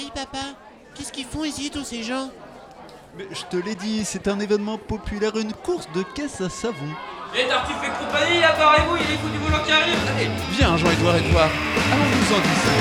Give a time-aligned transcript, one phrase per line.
[0.00, 0.38] Hé papa,
[0.94, 2.30] qu'est-ce qu'ils font ici tous ces gens?
[3.18, 6.88] Mais je te l'ai dit, c'est un événement populaire, une course de caisse à savon.
[7.36, 11.16] Et Tartuffe et compagnie, apparez-vous, il est fou du volant qui arrive Allez Viens, Jean-Edouard
[11.16, 11.50] Edouard,
[11.92, 12.80] allons-nous en discuter.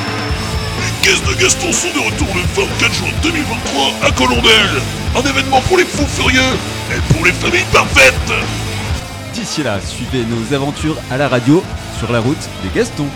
[0.80, 4.82] Les caisses de Gaston sont de retour le 24 juin 2023 à Colombelle.
[5.18, 6.54] Un événement pour les fous furieux
[6.96, 8.32] et pour les familles parfaites.
[9.34, 11.62] D'ici là, suivez nos aventures à la radio
[11.98, 13.10] sur la route des Gastons.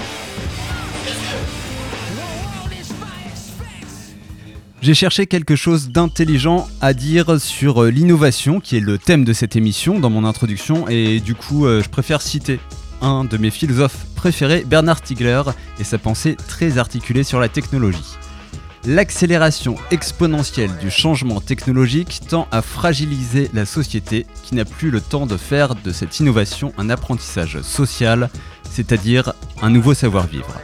[4.84, 9.32] J'ai cherché quelque chose d'intelligent à dire sur euh, l'innovation, qui est le thème de
[9.32, 12.60] cette émission dans mon introduction, et du coup, euh, je préfère citer
[13.02, 15.44] un de mes philosophes préférés, Bernard Stiegler,
[15.80, 18.18] et sa pensée très articulée sur la technologie.
[18.86, 25.28] L'accélération exponentielle du changement technologique tend à fragiliser la société qui n'a plus le temps
[25.28, 28.30] de faire de cette innovation un apprentissage social,
[28.70, 30.60] c'est-à-dire un nouveau savoir-vivre.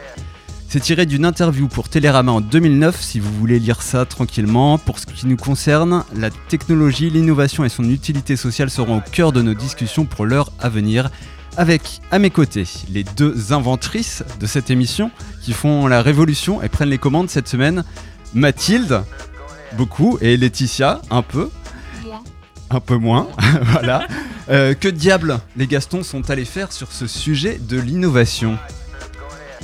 [0.72, 4.78] C'est tiré d'une interview pour Télérama en 2009, si vous voulez lire ça tranquillement.
[4.78, 9.32] Pour ce qui nous concerne, la technologie, l'innovation et son utilité sociale seront au cœur
[9.32, 11.10] de nos discussions pour l'heure à venir.
[11.56, 15.10] Avec à mes côtés les deux inventrices de cette émission
[15.42, 17.82] qui font la révolution et prennent les commandes cette semaine.
[18.32, 19.02] Mathilde,
[19.76, 21.50] beaucoup, et Laetitia, un peu.
[22.70, 23.26] Un peu moins,
[23.72, 24.06] voilà.
[24.50, 28.56] Euh, que diable les Gastons sont allés faire sur ce sujet de l'innovation?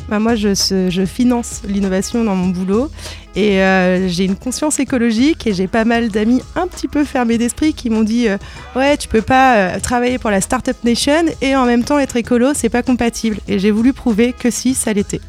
[0.09, 2.91] Bah, moi, je, finance l'innovation dans mon boulot
[3.35, 7.39] et euh, j'ai une conscience écologique et j'ai pas mal d'amis un petit peu fermés
[7.39, 8.39] d'esprit qui m'ont dit euh,
[8.75, 12.17] Ouais, tu peux pas euh, travailler pour la Startup Nation et en même temps être
[12.17, 13.39] écolo, c'est pas compatible.
[13.49, 15.21] Et j'ai voulu prouver que si, ça l'était.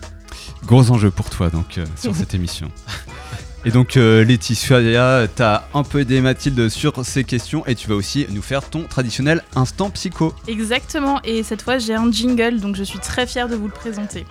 [0.65, 2.69] Gros enjeu pour toi donc euh, sur cette émission.
[3.65, 7.95] Et donc euh, Laetitia, t'as un peu aidé Mathilde sur ces questions et tu vas
[7.95, 10.33] aussi nous faire ton traditionnel instant psycho.
[10.47, 13.73] Exactement, et cette fois j'ai un jingle, donc je suis très fière de vous le
[13.73, 14.25] présenter.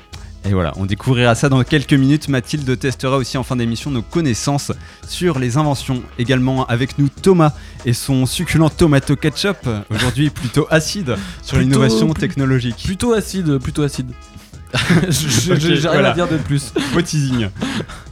[0.46, 2.28] Et voilà, on découvrira ça dans quelques minutes.
[2.28, 4.70] Mathilde testera aussi en fin d'émission nos connaissances
[5.06, 6.02] sur les inventions.
[6.18, 7.52] Également avec nous Thomas
[7.84, 12.82] et son succulent tomato ketchup, aujourd'hui plutôt acide sur l'innovation technologique.
[12.84, 14.10] Plutôt acide, plutôt acide.
[15.08, 16.10] J'ai rien voilà.
[16.10, 16.72] à dire de plus.
[16.94, 17.48] Beau teasing.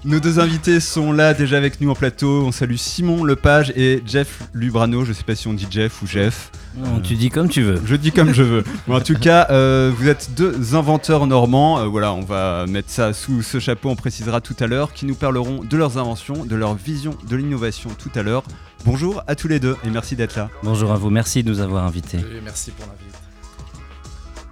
[0.04, 2.44] Nos deux invités sont là déjà avec nous en plateau.
[2.46, 5.04] On salue Simon Lepage et Jeff Lubrano.
[5.04, 6.50] Je sais pas si on dit Jeff ou Jeff.
[6.76, 7.80] Non, tu dis comme tu veux.
[7.86, 8.64] Je dis comme je veux.
[8.88, 11.78] En tout cas, euh, vous êtes deux inventeurs normands.
[11.80, 15.06] Euh, voilà, on va mettre ça sous ce chapeau, on précisera tout à l'heure, qui
[15.06, 18.44] nous parleront de leurs inventions, de leur vision de l'innovation tout à l'heure.
[18.84, 20.50] Bonjour à tous les deux et merci d'être là.
[20.62, 22.18] Bonjour à vous, merci de nous avoir invités.
[22.44, 23.23] merci pour l'invite.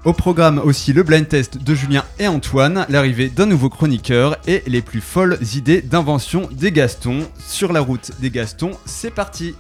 [0.04, 4.64] Au programme aussi le blind test de Julien et Antoine, l'arrivée d'un nouveau chroniqueur et
[4.66, 7.28] les plus folles idées d'invention des Gastons.
[7.38, 9.54] Sur la route des Gastons, c'est parti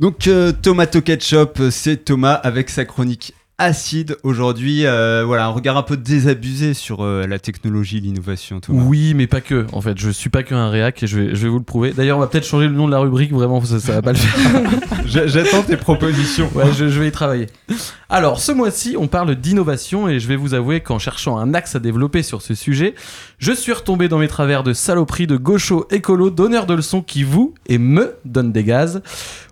[0.00, 4.86] Donc euh, Tomato Ketchup, c'est Thomas avec sa chronique acide aujourd'hui.
[4.86, 8.82] Euh, voilà, un regard un peu désabusé sur euh, la technologie, l'innovation, Thomas.
[8.84, 9.66] Oui, mais pas que.
[9.72, 11.92] En fait, je suis pas qu'un réac et je vais, je vais vous le prouver.
[11.92, 14.12] D'ailleurs, on va peut-être changer le nom de la rubrique, vraiment, ça, ça va pas
[14.12, 14.62] le faire.
[15.06, 16.50] J'a- J'attends tes propositions.
[16.54, 17.46] Ouais, je, je vais y travailler.
[18.12, 21.76] Alors, ce mois-ci, on parle d'innovation et je vais vous avouer qu'en cherchant un axe
[21.76, 22.96] à développer sur ce sujet,
[23.38, 27.22] je suis retombé dans mes travers de saloperies de gauchos écolo, donneurs de leçons qui
[27.22, 29.00] vous et me donnent des gaz.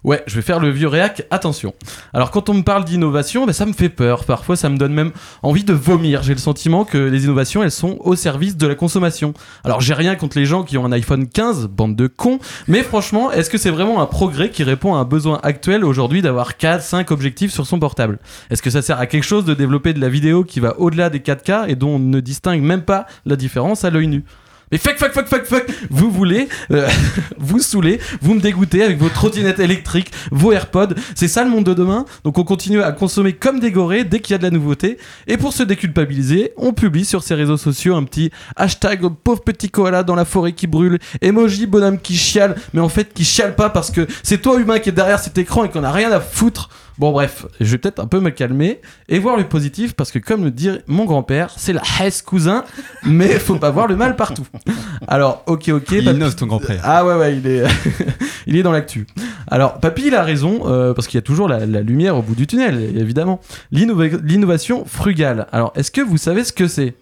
[0.03, 1.73] Ouais, je vais faire le vieux réac, attention.
[2.13, 4.25] Alors, quand on me parle d'innovation, ben, ça me fait peur.
[4.25, 5.13] Parfois, ça me donne même
[5.45, 6.25] envie de vomir.
[6.25, 9.35] J'ai le sentiment que les innovations, elles sont au service de la consommation.
[9.63, 12.83] Alors, j'ai rien contre les gens qui ont un iPhone 15, bande de cons, mais
[12.83, 16.57] franchement, est-ce que c'est vraiment un progrès qui répond à un besoin actuel aujourd'hui d'avoir
[16.57, 18.19] 4, 5 objectifs sur son portable?
[18.51, 21.11] Est-ce que ça sert à quelque chose de développer de la vidéo qui va au-delà
[21.11, 24.25] des 4K et dont on ne distingue même pas la différence à l'œil nu
[24.71, 26.89] mais fuck, fuck, fuck, fuck, fuck, vous voulez euh,
[27.39, 31.65] vous saouler, vous me dégoûtez avec vos trottinettes électriques, vos AirPods, c'est ça le monde
[31.65, 34.43] de demain Donc on continue à consommer comme des gorées dès qu'il y a de
[34.43, 34.99] la nouveauté.
[35.27, 39.71] Et pour se déculpabiliser, on publie sur ses réseaux sociaux un petit hashtag pauvre petit
[39.71, 43.55] koala dans la forêt qui brûle, emoji bonhomme qui chiale, mais en fait qui chiale
[43.55, 46.13] pas parce que c'est toi humain qui est derrière cet écran et qu'on a rien
[46.13, 46.69] à foutre.
[46.99, 50.19] Bon bref, je vais peut-être un peu me calmer et voir le positif parce que
[50.19, 52.65] comme le dit mon grand-père, c'est la hesse cousin,
[53.05, 54.47] mais faut pas voir le mal partout.
[55.07, 55.93] Alors ok ok.
[55.93, 56.81] Il innove ton grand-père.
[56.83, 57.63] Ah ouais ouais il est
[58.49, 59.07] il est dans l'actu.
[59.47, 62.23] Alors papy il a raison euh, parce qu'il y a toujours la, la lumière au
[62.23, 63.41] bout du tunnel évidemment.
[63.71, 65.47] L'innova- L'innovation frugale.
[65.53, 66.95] Alors est-ce que vous savez ce que c'est?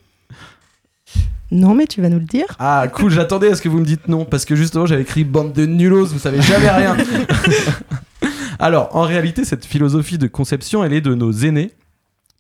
[1.52, 2.46] Non, mais tu vas nous le dire.
[2.58, 5.25] Ah cool, j'attendais à ce que vous me dites non parce que justement j'avais écrit
[5.25, 6.96] bande de nulos, vous savez jamais rien.
[8.58, 11.73] Alors en réalité cette philosophie de conception elle est de nos aînés.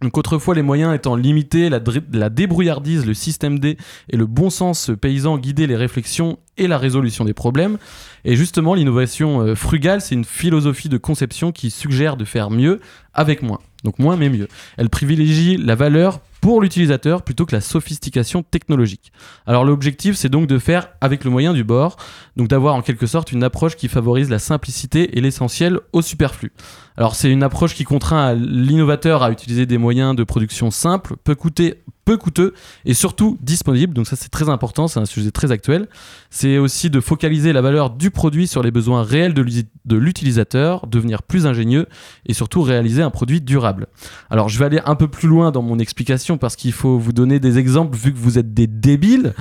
[0.02, 1.80] Donc autrefois les moyens étant limités, la,
[2.12, 3.78] la débrouillardise, le système D
[4.10, 7.78] et le bon sens paysan guidaient les réflexions et la résolution des problèmes.
[8.24, 12.80] Et justement l'innovation euh, frugale c'est une philosophie de conception qui suggère de faire mieux
[13.14, 13.60] avec moins.
[13.86, 14.48] Donc moins mais mieux.
[14.76, 19.12] Elle privilégie la valeur pour l'utilisateur plutôt que la sophistication technologique.
[19.46, 21.96] Alors l'objectif c'est donc de faire avec le moyen du bord,
[22.36, 26.52] donc d'avoir en quelque sorte une approche qui favorise la simplicité et l'essentiel au superflu.
[26.96, 31.34] Alors c'est une approche qui contraint l'innovateur à utiliser des moyens de production simples, peu
[31.34, 32.54] coûter peu coûteux
[32.86, 33.92] et surtout disponibles.
[33.92, 35.88] Donc ça c'est très important, c'est un sujet très actuel.
[36.30, 41.22] C'est aussi de focaliser la valeur du produit sur les besoins réels de l'utilisateur, devenir
[41.22, 41.86] plus ingénieux
[42.24, 43.88] et surtout réaliser un produit durable.
[44.30, 47.12] Alors je vais aller un peu plus loin dans mon explication parce qu'il faut vous
[47.12, 49.34] donner des exemples vu que vous êtes des débiles.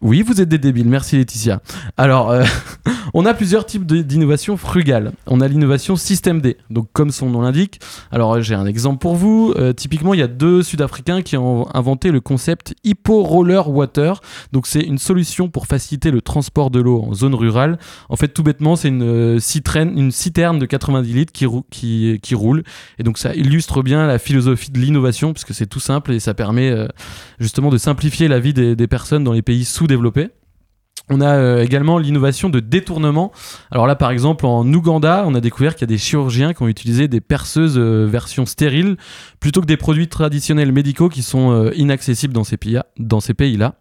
[0.00, 1.60] Oui, vous êtes des débiles, merci Laetitia.
[1.96, 2.44] Alors, euh,
[3.14, 5.10] on a plusieurs types d'innovation frugale.
[5.26, 7.80] On a l'innovation système D, donc comme son nom l'indique.
[8.12, 9.52] Alors, euh, j'ai un exemple pour vous.
[9.56, 14.20] Euh, typiquement, il y a deux Sud-Africains qui ont inventé le concept Hippo Roller Water.
[14.52, 17.76] Donc, c'est une solution pour faciliter le transport de l'eau en zone rurale.
[18.08, 22.20] En fait, tout bêtement, c'est une, citerne, une citerne de 90 litres qui, rou- qui,
[22.22, 22.62] qui roule.
[23.00, 26.34] Et donc, ça illustre bien la philosophie de l'innovation, puisque c'est tout simple et ça
[26.34, 26.72] permet
[27.40, 30.28] justement de simplifier la vie des, des personnes dans les pays sous-développés.
[31.10, 33.32] On a euh, également l'innovation de détournement.
[33.70, 36.62] Alors là, par exemple, en Ouganda, on a découvert qu'il y a des chirurgiens qui
[36.62, 38.98] ont utilisé des perceuses euh, version stérile
[39.40, 42.58] plutôt que des produits traditionnels médicaux qui sont euh, inaccessibles dans ces
[43.34, 43.74] pays-là.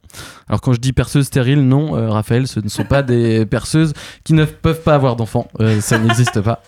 [0.47, 3.93] Alors quand je dis perceuse stérile, non, euh, Raphaël, ce ne sont pas des perceuses
[4.23, 5.47] qui ne peuvent pas avoir d'enfants.
[5.59, 6.63] Euh, ça n'existe pas.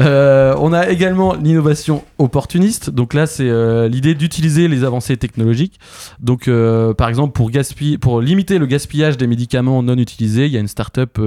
[0.00, 2.90] Euh, on a également l'innovation opportuniste.
[2.90, 3.50] Donc là, c'est
[3.88, 5.78] l'idée d'utiliser les avancées technologiques.
[6.20, 6.48] Donc,
[6.96, 10.60] par exemple, pour, gaspiller, pour limiter le gaspillage des médicaments non utilisés, il y a
[10.60, 11.18] une start-up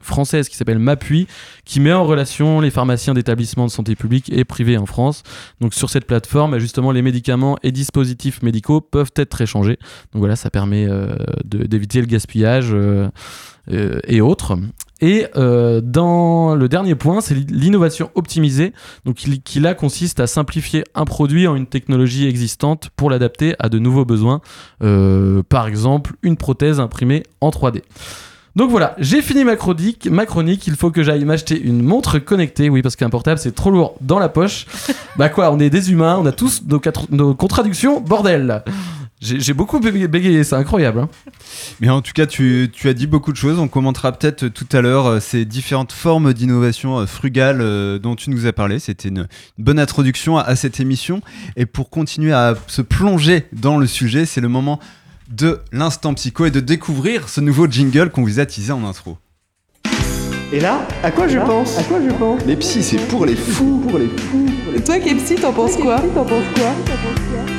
[0.00, 1.26] française qui s'appelle Mapui
[1.64, 5.22] qui met en relation les pharmaciens d'établissements de santé publics et privés en France.
[5.60, 9.78] Donc, sur cette plateforme, justement, les médicaments et dispositifs médicaux peuvent être échangés.
[10.12, 10.86] Donc voilà, ça permet
[11.44, 13.08] d'éviter le gaspillage euh,
[13.72, 14.58] euh, et autres.
[15.00, 18.72] Et euh, dans le dernier point, c'est l'innovation optimisée,
[19.04, 23.68] donc qui, là consiste à simplifier un produit en une technologie existante pour l'adapter à
[23.68, 24.40] de nouveaux besoins.
[24.82, 27.82] Euh, par exemple, une prothèse imprimée en 3D.
[28.54, 30.66] Donc voilà, j'ai fini ma chronique, ma chronique.
[30.66, 32.68] Il faut que j'aille m'acheter une montre connectée.
[32.68, 34.66] Oui, parce qu'un portable c'est trop lourd dans la poche.
[35.16, 36.80] bah quoi, on est des humains, on a tous nos,
[37.10, 38.62] nos contradictions, bordel.
[39.24, 40.98] J'ai beaucoup bégayé, c'est incroyable.
[41.00, 41.08] hein.
[41.80, 43.58] Mais en tout cas, tu, tu as dit beaucoup de choses.
[43.58, 48.16] On commentera peut-être tout à l'heure euh, ces différentes formes d'innovation euh, frugale euh, dont
[48.16, 48.78] tu nous as parlé.
[48.78, 49.26] C'était une,
[49.58, 51.22] une bonne introduction à, à cette émission.
[51.56, 54.78] Et pour continuer à se plonger dans le sujet, c'est le moment
[55.30, 59.16] de l'instant psycho et de découvrir ce nouveau jingle qu'on vous a teasé en intro.
[60.52, 63.34] Et là, à quoi je pense À quoi je pense Les psys, c'est pour les
[63.34, 64.46] fous, pour les fous.
[64.76, 67.53] Et toi, Kepsi, t'en penses quoi T'en penses quoi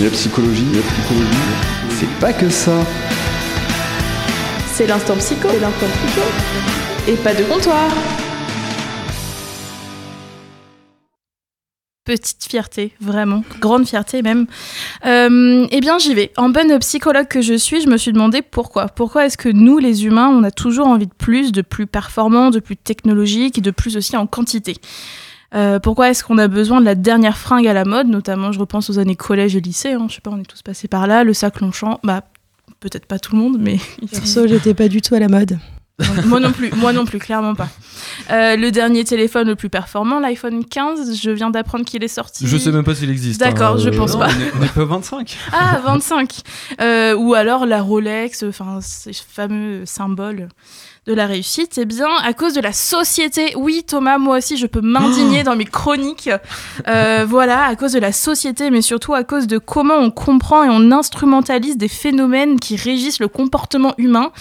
[0.00, 1.30] la psychologie, la psychologie,
[1.90, 2.72] c'est pas que ça.
[4.72, 5.48] C'est l'instant psycho.
[5.52, 6.26] C'est l'instant psycho.
[7.06, 7.90] Et pas de comptoir.
[12.04, 14.46] Petite fierté, vraiment, grande fierté même.
[15.06, 16.32] Euh, eh bien, j'y vais.
[16.36, 18.88] En bonne psychologue que je suis, je me suis demandé pourquoi.
[18.88, 22.50] Pourquoi est-ce que nous, les humains, on a toujours envie de plus, de plus performant,
[22.50, 24.74] de plus technologique et de plus aussi en quantité?
[25.54, 28.58] Euh, pourquoi est-ce qu'on a besoin de la dernière fringue à la mode Notamment, je
[28.58, 29.92] repense aux années collège et lycée.
[29.92, 31.24] Hein, je sais pas, on est tous passés par là.
[31.24, 32.22] Le sac Longchamp, bah
[32.80, 33.78] peut-être pas tout le monde, mais
[34.10, 35.58] Perso, j'étais pas du tout à la mode.
[36.26, 37.68] moi non plus, moi non plus, clairement pas.
[38.32, 42.48] Euh, le dernier téléphone le plus performant, l'iPhone 15, je viens d'apprendre qu'il est sorti.
[42.48, 43.38] Je sais même pas s'il existe.
[43.38, 44.26] D'accord, hein, je euh, pense Non, pas.
[44.26, 45.36] on est- on n'est pas au 25.
[45.52, 46.40] Ah, 25
[46.80, 50.48] Euh, Ou alors la Rolex, enfin, ces fameux symboles
[51.06, 53.52] de la réussite, eh bien, à cause de la société.
[53.56, 56.30] Oui, Thomas, moi aussi, je peux m'indigner dans mes chroniques.
[56.88, 60.64] Euh, voilà, à cause de la société, mais surtout à cause de comment on comprend
[60.64, 64.32] et on instrumentalise des phénomènes qui régissent le comportement humain.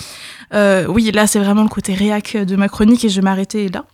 [0.53, 3.67] Euh, oui, là, c'est vraiment le côté réac de ma chronique et je vais m'arrêter
[3.69, 3.85] là.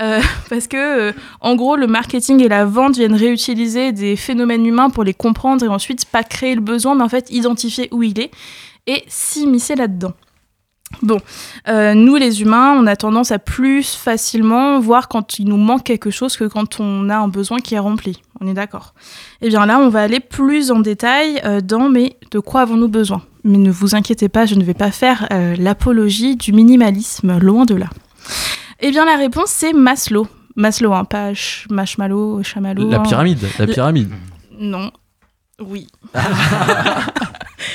[0.00, 4.66] Euh, parce que, euh, en gros, le marketing et la vente viennent réutiliser des phénomènes
[4.66, 8.02] humains pour les comprendre et ensuite pas créer le besoin, mais en fait identifier où
[8.02, 8.30] il est
[8.86, 10.12] et s'immiscer là-dedans.
[11.02, 11.18] Bon,
[11.68, 15.84] euh, nous les humains, on a tendance à plus facilement voir quand il nous manque
[15.84, 18.20] quelque chose que quand on a un besoin qui est rempli.
[18.40, 18.92] On est d'accord.
[19.40, 22.88] Eh bien là, on va aller plus en détail euh, dans mais de quoi avons-nous
[22.88, 23.22] besoin?
[23.44, 27.64] Mais ne vous inquiétez pas, je ne vais pas faire euh, l'apologie du minimalisme, loin
[27.64, 27.86] de là.
[28.80, 30.26] Eh bien la réponse c'est Maslow.
[30.56, 32.90] Maslow, hein, pas ch- marshmallow, chamallow.
[32.90, 33.02] La hein.
[33.02, 34.10] pyramide, la La- pyramide.
[34.58, 34.90] Non.
[35.60, 35.86] Oui.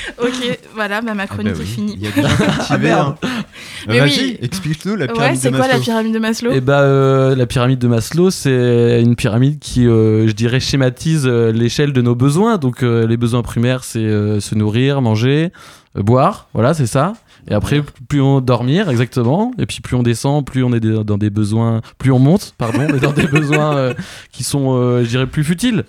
[0.22, 1.94] Ok, voilà, bah, ma Ah chronique bah oui, est finie.
[1.98, 3.16] Il y a déjà hein.
[3.88, 4.38] Mais Vas-y, oui.
[4.42, 5.84] explique-nous la Ouais, pyramide c'est de quoi la Maslow.
[5.84, 10.26] pyramide de Maslow Et bah, euh, la pyramide de Maslow, c'est une pyramide qui, euh,
[10.26, 12.58] je dirais, schématise euh, l'échelle de nos besoins.
[12.58, 15.52] Donc, euh, les besoins primaires, c'est euh, se nourrir, manger,
[15.96, 16.48] euh, boire.
[16.54, 17.14] Voilà, c'est ça.
[17.48, 19.52] Et après, plus on dormir, exactement.
[19.58, 21.80] Et puis, plus on descend, plus on est dans des besoins.
[21.98, 23.94] Plus on monte, pardon, on est dans des besoins euh,
[24.32, 25.84] qui sont, euh, je dirais, plus futiles.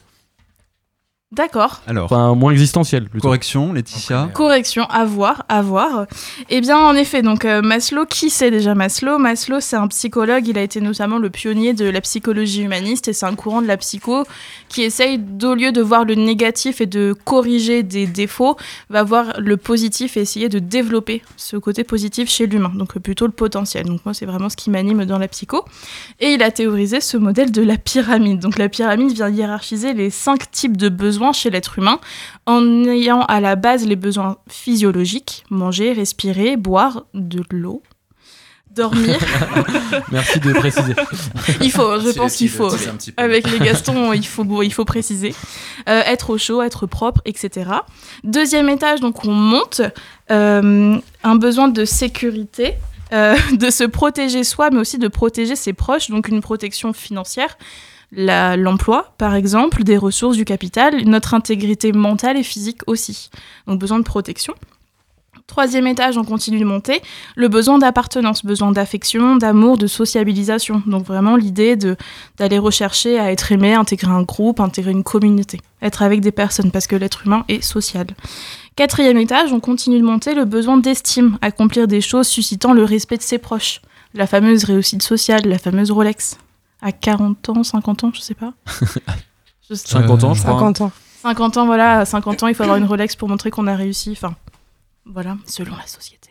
[1.35, 1.81] D'accord.
[1.87, 3.27] Alors, Enfin, moins existentiels, plutôt.
[3.27, 4.29] correction, Laetitia.
[4.33, 6.05] Correction, à voir, à voir.
[6.49, 9.17] Eh bien, en effet, donc euh, Maslow, qui c'est déjà Maslow?
[9.17, 13.13] Maslow, c'est un psychologue, il a été notamment le pionnier de la psychologie humaniste et
[13.13, 14.23] c'est un courant de la psycho
[14.69, 18.55] qui essaye, au lieu de voir le négatif et de corriger des défauts,
[18.89, 23.01] va voir le positif et essayer de développer ce côté positif chez l'humain, donc euh,
[23.01, 23.85] plutôt le potentiel.
[23.85, 25.65] Donc moi, c'est vraiment ce qui m'anime dans la psycho.
[26.21, 28.39] Et il a théorisé ce modèle de la pyramide.
[28.39, 31.99] Donc la pyramide vient hiérarchiser les cinq types de besoins chez l'être humain
[32.45, 37.83] en ayant à la base les besoins physiologiques, manger, respirer, boire de l'eau,
[38.75, 39.17] dormir.
[40.11, 40.93] Merci de préciser.
[41.61, 42.69] il faut, je pense qu'il faut.
[43.17, 45.33] Avec les Gastons, il faut, il faut préciser.
[45.89, 47.71] Euh, être au chaud, être propre, etc.
[48.23, 49.81] Deuxième étage, donc on monte.
[50.31, 52.75] euh, un besoin de sécurité,
[53.13, 57.57] euh, de se protéger soi, mais aussi de protéger ses proches, donc une protection financière.
[58.11, 63.29] L'emploi, par exemple, des ressources, du capital, notre intégrité mentale et physique aussi.
[63.67, 64.53] Donc besoin de protection.
[65.45, 67.01] Troisième étage, on continue de monter,
[67.37, 70.83] le besoin d'appartenance, besoin d'affection, d'amour, de sociabilisation.
[70.85, 71.77] Donc vraiment l'idée
[72.37, 76.69] d'aller rechercher à être aimé, intégrer un groupe, intégrer une communauté, être avec des personnes,
[76.69, 78.07] parce que l'être humain est social.
[78.75, 83.17] Quatrième étage, on continue de monter le besoin d'estime, accomplir des choses suscitant le respect
[83.17, 83.81] de ses proches.
[84.13, 86.37] La fameuse réussite sociale, la fameuse Rolex.
[86.81, 88.53] À 40 ans, 50 ans, je sais pas.
[89.69, 90.53] Je sais- 50 ans, je crois.
[90.53, 90.91] 50 ans.
[91.23, 93.75] 50 ans, voilà, à 50 ans, il faut avoir une Rolex pour montrer qu'on a
[93.75, 94.11] réussi.
[94.11, 94.33] Enfin,
[95.05, 96.29] voilà, selon la société.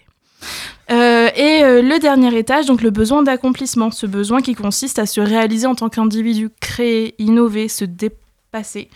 [0.90, 5.04] Euh, et euh, le dernier étage, donc le besoin d'accomplissement, ce besoin qui consiste à
[5.04, 8.88] se réaliser en tant qu'individu, créer, innover, se dépasser,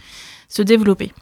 [0.49, 1.12] se développer.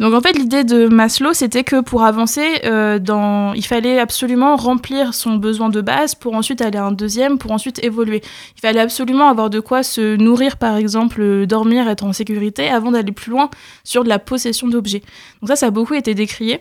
[0.00, 3.52] Donc en fait, l'idée de Maslow, c'était que pour avancer, euh, dans...
[3.54, 7.52] il fallait absolument remplir son besoin de base pour ensuite aller à un deuxième, pour
[7.52, 8.22] ensuite évoluer.
[8.56, 12.68] Il fallait absolument avoir de quoi se nourrir, par exemple, euh, dormir, être en sécurité,
[12.68, 13.50] avant d'aller plus loin
[13.84, 15.02] sur de la possession d'objets.
[15.40, 16.60] Donc ça, ça a beaucoup été décrié.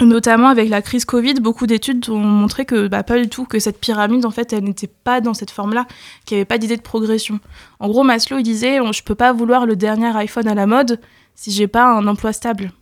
[0.00, 3.58] Notamment avec la crise Covid, beaucoup d'études ont montré que bah, pas du tout, que
[3.58, 5.84] cette pyramide, en fait, elle n'était pas dans cette forme-là,
[6.24, 7.40] qu'il n'y avait pas d'idée de progression.
[7.80, 11.00] En gros, Maslow, disait, je peux pas vouloir le dernier iPhone à la mode
[11.34, 12.72] si j'ai pas un emploi stable.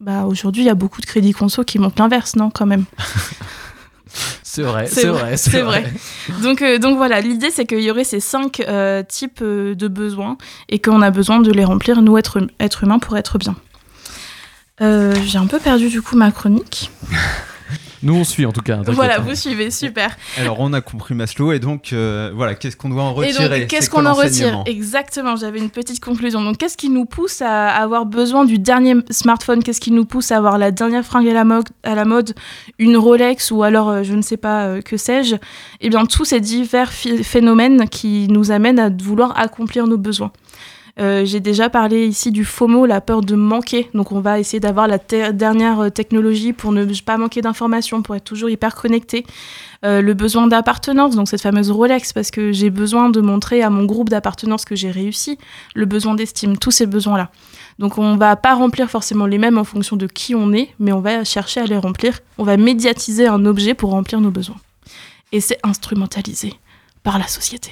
[0.00, 2.84] Bah aujourd'hui, il y a beaucoup de crédits conso qui montrent l'inverse, non, quand même?
[4.42, 5.92] C'est vrai, C'est c'est vrai, vrai, c'est vrai.
[6.42, 9.86] Donc, euh, donc voilà, l'idée c'est qu'il y aurait ces cinq euh, types euh, de
[9.86, 10.36] besoins
[10.68, 13.54] et qu'on a besoin de les remplir, nous, être, être humains, pour être bien.
[14.80, 16.90] Euh, J'ai un peu perdu du coup ma chronique.
[18.02, 18.78] Nous, on suit en tout cas.
[18.86, 20.16] Voilà, vous suivez, super.
[20.38, 23.60] Alors, on a compris Maslow, et donc, euh, voilà, qu'est-ce qu'on doit en Et retirer
[23.60, 26.42] donc, qu'est-ce qu'on en retire Exactement, j'avais une petite conclusion.
[26.42, 29.62] Donc, qu'est-ce qui nous pousse à avoir besoin du dernier smartphone?
[29.62, 32.34] Qu'est-ce qui nous pousse à avoir la dernière fringue à la, mode, à la mode?
[32.78, 35.36] Une Rolex ou alors, euh, je ne sais pas, euh, que sais-je?
[35.80, 40.32] Eh bien, tous ces divers phénomènes qui nous amènent à vouloir accomplir nos besoins.
[41.00, 43.88] Euh, J'ai déjà parlé ici du FOMO, la peur de manquer.
[43.94, 44.98] Donc, on va essayer d'avoir la
[45.32, 49.24] dernière euh, technologie pour ne pas manquer d'informations, pour être toujours hyper connecté.
[49.84, 53.70] Euh, le besoin d'appartenance, donc cette fameuse Rolex, parce que j'ai besoin de montrer à
[53.70, 55.38] mon groupe d'appartenance que j'ai réussi.
[55.74, 57.30] Le besoin d'estime, tous ces besoins-là.
[57.78, 60.92] Donc, on va pas remplir forcément les mêmes en fonction de qui on est, mais
[60.92, 62.20] on va chercher à les remplir.
[62.36, 64.58] On va médiatiser un objet pour remplir nos besoins.
[65.32, 66.54] Et c'est instrumentalisé
[67.02, 67.70] par la société.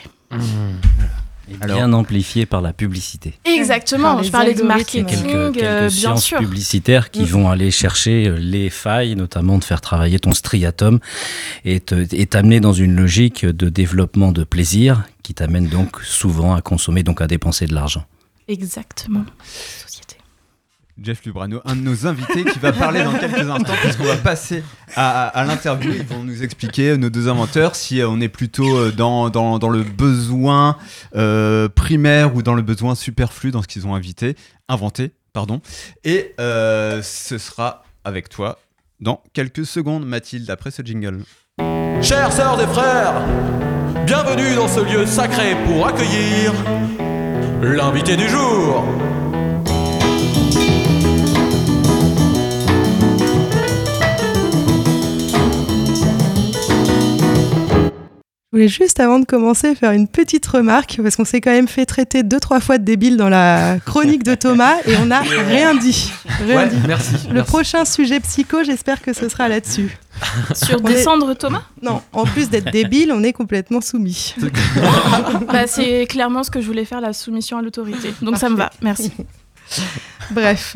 [1.50, 3.34] Et bien amplifié par la publicité.
[3.44, 6.38] Exactement, Par je parlais de marketing, Quelques, quelques euh, bien sciences sûr.
[6.38, 7.26] publicitaires qui Mm.
[7.26, 10.98] vont aller chercher euh, les failles, notamment de faire travailler ton striatum
[11.64, 17.02] et t'amener dans une logique de développement de plaisir qui t'amène donc souvent à consommer,
[17.02, 18.04] donc à dépenser de l'argent.
[18.48, 19.24] Exactement.
[21.00, 24.64] Jeff Lubrano, un de nos invités qui va parler dans quelques instants, puisqu'on va passer
[24.96, 25.92] à, l'interview.
[25.92, 29.70] Ils vont nous expliquer, euh, nos deux inventeurs, si euh, on est plutôt euh, dans,
[29.70, 30.76] le besoin
[31.74, 34.36] primaire ou dans le besoin superflu dans ce qu'ils ont invité,
[34.68, 35.12] inventé.
[35.32, 35.60] Pardon.
[36.04, 38.58] Et ce sera avec toi
[39.00, 41.20] dans quelques secondes, Mathilde, après ce jingle.
[42.02, 43.14] Chères sœurs et frères,
[44.06, 46.52] bienvenue dans ce lieu sacré pour accueillir
[47.62, 48.84] l'invité du jour.
[58.50, 61.68] Je voulais juste avant de commencer faire une petite remarque parce qu'on s'est quand même
[61.68, 65.20] fait traiter deux trois fois de débile dans la chronique de Thomas et on n'a
[65.20, 66.10] rien dit.
[66.46, 66.76] Rien Ouais, dit.
[66.86, 67.12] merci.
[67.28, 67.46] Le merci.
[67.50, 69.98] prochain sujet psycho, j'espère que ce sera là-dessus.
[70.54, 71.60] Sur On est- descendre Thomas?
[71.82, 74.34] Non, en plus d'être débile, on est complètement soumis.
[75.52, 78.14] bah, C'est clairement ce que je voulais faire, la soumission à l'autorité.
[78.22, 79.12] Donc ça me va, merci.
[80.30, 80.74] Bref.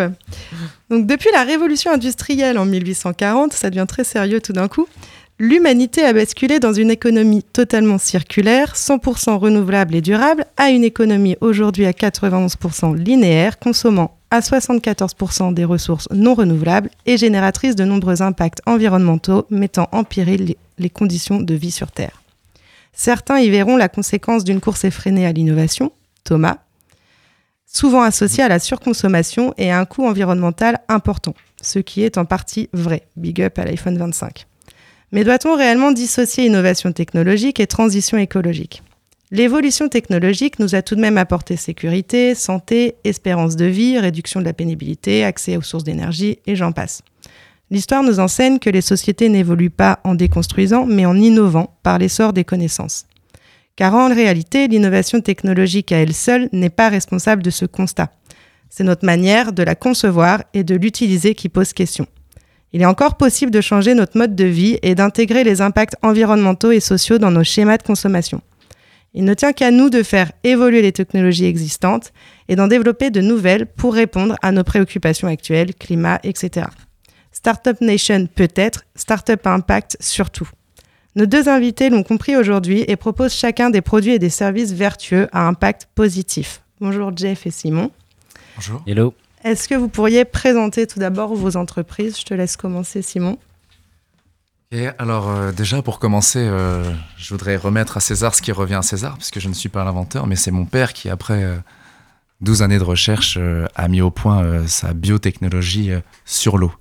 [0.91, 4.87] Donc depuis la révolution industrielle en 1840, ça devient très sérieux tout d'un coup,
[5.38, 11.36] l'humanité a basculé dans une économie totalement circulaire, 100% renouvelable et durable, à une économie
[11.40, 18.22] aujourd'hui à 91% linéaire, consommant à 74% des ressources non renouvelables et génératrice de nombreux
[18.22, 22.22] impacts environnementaux, mettant en péril les- conditions de vie sur Terre.
[22.92, 25.92] Certains y verront la conséquence d'une course effrénée à l'innovation,
[26.24, 26.58] Thomas,
[27.66, 32.24] souvent associé à la surconsommation et à un coût environnemental important, ce qui est en
[32.24, 33.06] partie vrai.
[33.16, 34.46] Big up à l'iPhone 25.
[35.12, 38.83] Mais doit-on réellement dissocier innovation technologique et transition écologique?
[39.31, 44.47] L'évolution technologique nous a tout de même apporté sécurité, santé, espérance de vie, réduction de
[44.47, 47.02] la pénibilité, accès aux sources d'énergie et j'en passe.
[47.71, 52.33] L'histoire nous enseigne que les sociétés n'évoluent pas en déconstruisant, mais en innovant par l'essor
[52.33, 53.04] des connaissances.
[53.76, 58.11] Car en réalité, l'innovation technologique à elle seule n'est pas responsable de ce constat.
[58.71, 62.07] C'est notre manière de la concevoir et de l'utiliser qui pose question.
[62.73, 66.71] Il est encore possible de changer notre mode de vie et d'intégrer les impacts environnementaux
[66.71, 68.41] et sociaux dans nos schémas de consommation.
[69.14, 72.12] Il ne tient qu'à nous de faire évoluer les technologies existantes
[72.49, 76.67] et d'en développer de nouvelles pour répondre à nos préoccupations actuelles, climat, etc.
[77.31, 80.49] Startup Nation peut-être, Startup Impact surtout.
[81.14, 85.29] Nos deux invités l'ont compris aujourd'hui et proposent chacun des produits et des services vertueux
[85.33, 86.62] à impact positif.
[86.81, 87.91] Bonjour Jeff et Simon.
[88.57, 88.83] Bonjour.
[88.87, 89.14] Hello.
[89.44, 92.18] Est-ce que vous pourriez présenter tout d'abord vos entreprises?
[92.18, 93.38] Je te laisse commencer Simon.
[94.70, 96.84] Et alors euh, déjà pour commencer, euh,
[97.18, 99.84] je voudrais remettre à César ce qui revient à César, puisque je ne suis pas
[99.84, 101.56] l'inventeur, mais c'est mon père qui, après euh,
[102.40, 105.90] 12 années de recherche, euh, a mis au point sa biotechnologie
[106.25, 106.72] sur l'eau.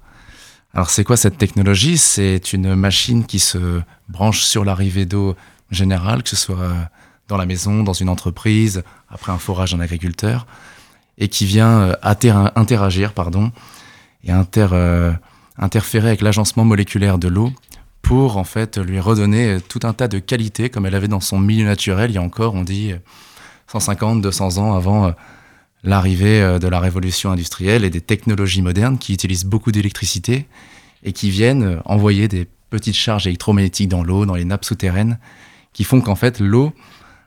[0.73, 1.97] Alors c'est quoi cette technologie?
[1.97, 5.35] C'est une machine qui se branche sur l'arrivée d'eau
[5.69, 6.73] générale, que ce soit
[7.27, 10.45] dans la maison, dans une entreprise, après un forage d'un agriculteur,
[11.21, 13.53] et qui vient euh, interagir pardon,
[14.25, 15.13] et euh,
[15.57, 17.53] interférer avec l'agencement moléculaire de l'eau
[18.01, 21.39] pour en fait lui redonner tout un tas de qualités comme elle avait dans son
[21.39, 22.93] milieu naturel il y a encore, on dit,
[23.71, 25.11] 150, 200 ans avant euh,
[25.83, 30.45] l'arrivée euh, de la révolution industrielle et des technologies modernes qui utilisent beaucoup d'électricité
[31.03, 35.19] et qui viennent euh, envoyer des petites charges électromagnétiques dans l'eau, dans les nappes souterraines,
[35.73, 36.73] qui font qu'en fait l'eau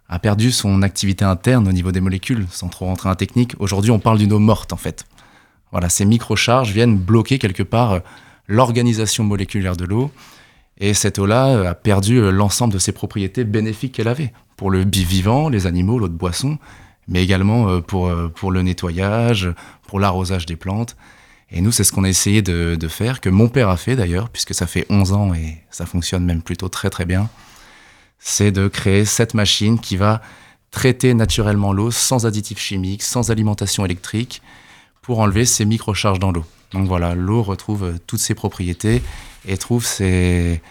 [0.09, 3.55] a perdu son activité interne au niveau des molécules, sans trop rentrer en technique.
[3.59, 5.07] Aujourd'hui, on parle d'une eau morte en fait.
[5.73, 7.99] Voilà, ces microcharges viennent bloquer quelque part euh,
[8.47, 10.11] l'organisation moléculaire de l'eau.
[10.79, 14.71] Et cette eau-là euh, a perdu euh, l'ensemble de ses propriétés bénéfiques qu'elle avait pour
[14.71, 16.59] le vivant, les animaux, l'eau de boisson,
[17.09, 19.53] mais également pour, pour le nettoyage,
[19.89, 20.97] pour l'arrosage des plantes.
[21.51, 23.97] Et nous, c'est ce qu'on a essayé de, de faire, que mon père a fait
[23.97, 27.29] d'ailleurs, puisque ça fait 11 ans et ça fonctionne même plutôt très très bien.
[28.27, 30.23] C'est de créer cette machine qui va
[30.71, 34.41] traiter naturellement l'eau sans additifs chimiques, sans alimentation électrique,
[35.03, 36.47] pour enlever ces microcharges dans l'eau.
[36.73, 39.03] Donc voilà, l'eau retrouve toutes ses propriétés
[39.47, 40.63] et trouve ses,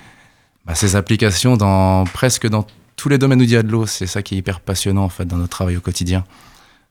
[0.65, 3.85] bah, applications dans presque dans tous les domaines où il y a de l'eau.
[3.85, 6.25] C'est ça qui est hyper passionnant en fait dans notre travail au quotidien.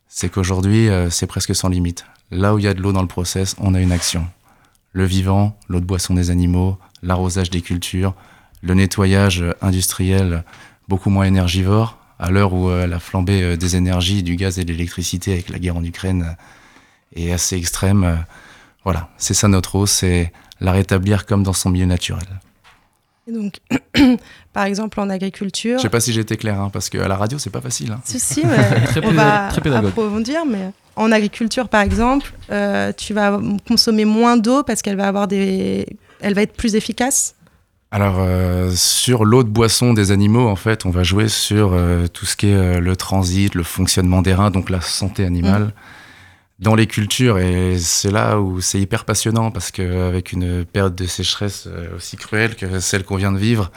[0.06, 2.06] C'est qu'aujourd'hui, euh, c'est presque sans limite.
[2.30, 4.28] Là où il y a de l'eau dans le process, on a une action.
[4.92, 8.14] Le vivant, l'eau de boisson des animaux, l'arrosage des cultures,
[8.62, 10.44] le nettoyage industriel
[10.88, 14.64] beaucoup moins énergivore, à l'heure où euh, la flambée euh, des énergies, du gaz et
[14.64, 16.36] de l'électricité avec la guerre en Ukraine
[17.16, 18.04] euh, est assez extrême.
[18.04, 18.14] euh,
[18.84, 22.24] Voilà, c'est ça notre eau, c'est la rétablir comme dans son milieu naturel.
[23.28, 23.58] Et donc,
[24.52, 25.78] par exemple en agriculture.
[25.78, 27.92] Je sais pas si été clair, hein, parce qu'à la radio, c'est pas facile.
[27.92, 28.00] hein.
[28.04, 33.14] Si, si, mais Très on va très approfondir, mais en agriculture, par exemple, euh, tu
[33.14, 35.86] vas consommer moins d'eau parce qu'elle va avoir des,
[36.20, 37.34] elle va être plus efficace.
[37.94, 42.06] Alors, euh, sur l'eau de boisson des animaux, en fait, on va jouer sur euh,
[42.06, 45.74] tout ce qui est euh, le transit, le fonctionnement des reins, donc la santé animale.
[46.58, 51.04] Dans les cultures, et c'est là où c'est hyper passionnant, parce qu'avec une période de
[51.06, 53.70] sécheresse aussi cruelle que celle qu'on vient de vivre,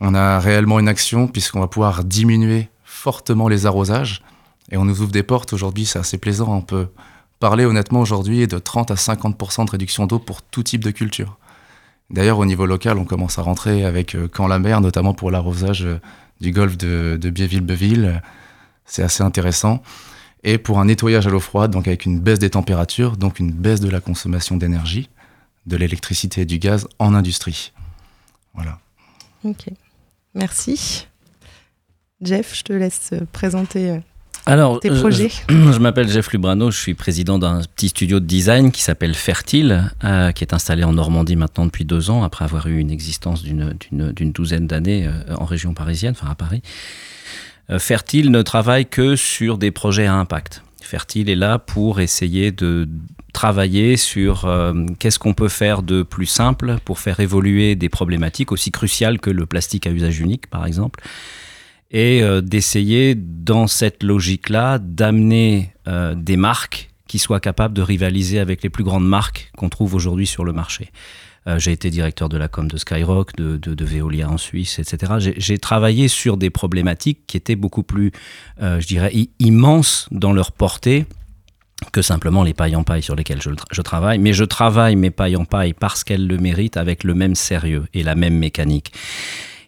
[0.00, 4.22] on a réellement une action, puisqu'on va pouvoir diminuer fortement les arrosages,
[4.72, 6.88] et on nous ouvre des portes aujourd'hui, c'est assez plaisant, on peut
[7.38, 11.36] parler honnêtement aujourd'hui de 30 à 50% de réduction d'eau pour tout type de culture.
[12.10, 15.30] D'ailleurs, au niveau local, on commence à rentrer avec euh, Camp la mer, notamment pour
[15.30, 16.00] l'arrosage euh,
[16.40, 18.22] du golfe de, de Biéville-Beville.
[18.84, 19.82] C'est assez intéressant.
[20.42, 23.50] Et pour un nettoyage à l'eau froide, donc avec une baisse des températures, donc une
[23.50, 25.08] baisse de la consommation d'énergie,
[25.66, 27.72] de l'électricité et du gaz en industrie.
[28.52, 28.78] Voilà.
[29.42, 29.70] Ok,
[30.34, 31.06] merci.
[32.20, 34.00] Jeff, je te laisse euh, présenter
[34.46, 35.30] Alors, tes je- projets.
[35.48, 39.14] Je, je m'appelle Jeff Lubrano, je suis président d'un petit studio de design qui s'appelle
[39.14, 42.90] Fertile, euh, qui est installé en Normandie maintenant depuis deux ans, après avoir eu une
[42.90, 43.74] existence d'une-
[44.32, 46.60] douzaine d'années euh, en région parisienne, enfin à Paris.
[47.70, 50.62] Euh, Fertile ne travaille que sur des projets à impact.
[50.82, 52.86] Fertile est là pour essayer de
[53.32, 58.52] travailler sur euh, qu'est-ce qu'on peut faire de plus simple pour faire évoluer des problématiques
[58.52, 61.02] aussi cruciales que le plastique à usage unique, par exemple
[61.94, 68.40] et euh, d'essayer dans cette logique-là d'amener euh, des marques qui soient capables de rivaliser
[68.40, 70.90] avec les plus grandes marques qu'on trouve aujourd'hui sur le marché.
[71.46, 75.34] Euh, j'ai été directeur de la com de Skyrock, de, Veolia en Suisse, etc.
[75.36, 78.10] J'ai- travaillé sur des problématiques qui étaient beaucoup plus,
[78.60, 81.06] je dirais, immenses dans leur portée
[81.92, 84.18] que simplement les pailles en paille sur lesquelles je, je travaille.
[84.18, 87.84] Mais je travaille mes pailles en paille parce qu'elles le méritent avec le même sérieux
[87.94, 88.92] et la même mécanique.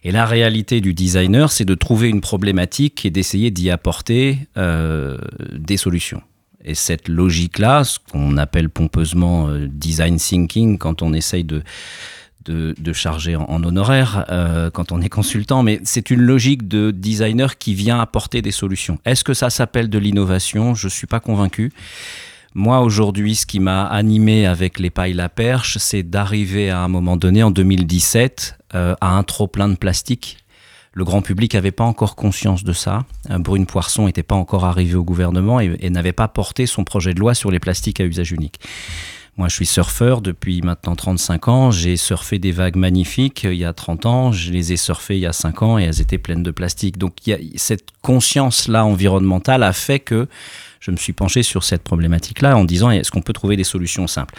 [0.03, 5.17] Et la réalité du designer, c'est de trouver une problématique et d'essayer d'y apporter euh,
[5.53, 6.21] des solutions.
[6.63, 11.63] Et cette logique-là, ce qu'on appelle pompeusement euh, design thinking, quand on essaye de,
[12.45, 16.67] de, de charger en, en honoraire, euh, quand on est consultant, mais c'est une logique
[16.67, 18.99] de designer qui vient apporter des solutions.
[19.05, 20.75] Est-ce que ça s'appelle de l'innovation?
[20.75, 21.71] Je ne suis pas convaincu.
[22.53, 26.87] Moi, aujourd'hui, ce qui m'a animé avec les pailles La Perche, c'est d'arriver à un
[26.87, 30.37] moment donné, en 2017, euh, à un trop-plein de plastique.
[30.93, 33.05] Le grand public n'avait pas encore conscience de ça.
[33.29, 37.13] Euh, Brune Poisson n'était pas encore arrivé au gouvernement et, n'avait pas porté son projet
[37.13, 38.59] de loi sur les plastiques à usage unique.
[39.37, 41.69] Moi, je suis surfeur depuis maintenant 35 ans.
[41.69, 44.31] J'ai surfé des vagues magnifiques euh, il y a 30 ans.
[44.31, 46.97] Je les ai surfées il y a 5 ans et elles étaient pleines de plastique.
[46.97, 47.17] Donc,
[47.55, 50.27] cette conscience-là environnementale a fait que
[50.79, 54.07] je me suis penché sur cette problématique-là en disant est-ce qu'on peut trouver des solutions
[54.07, 54.35] simples?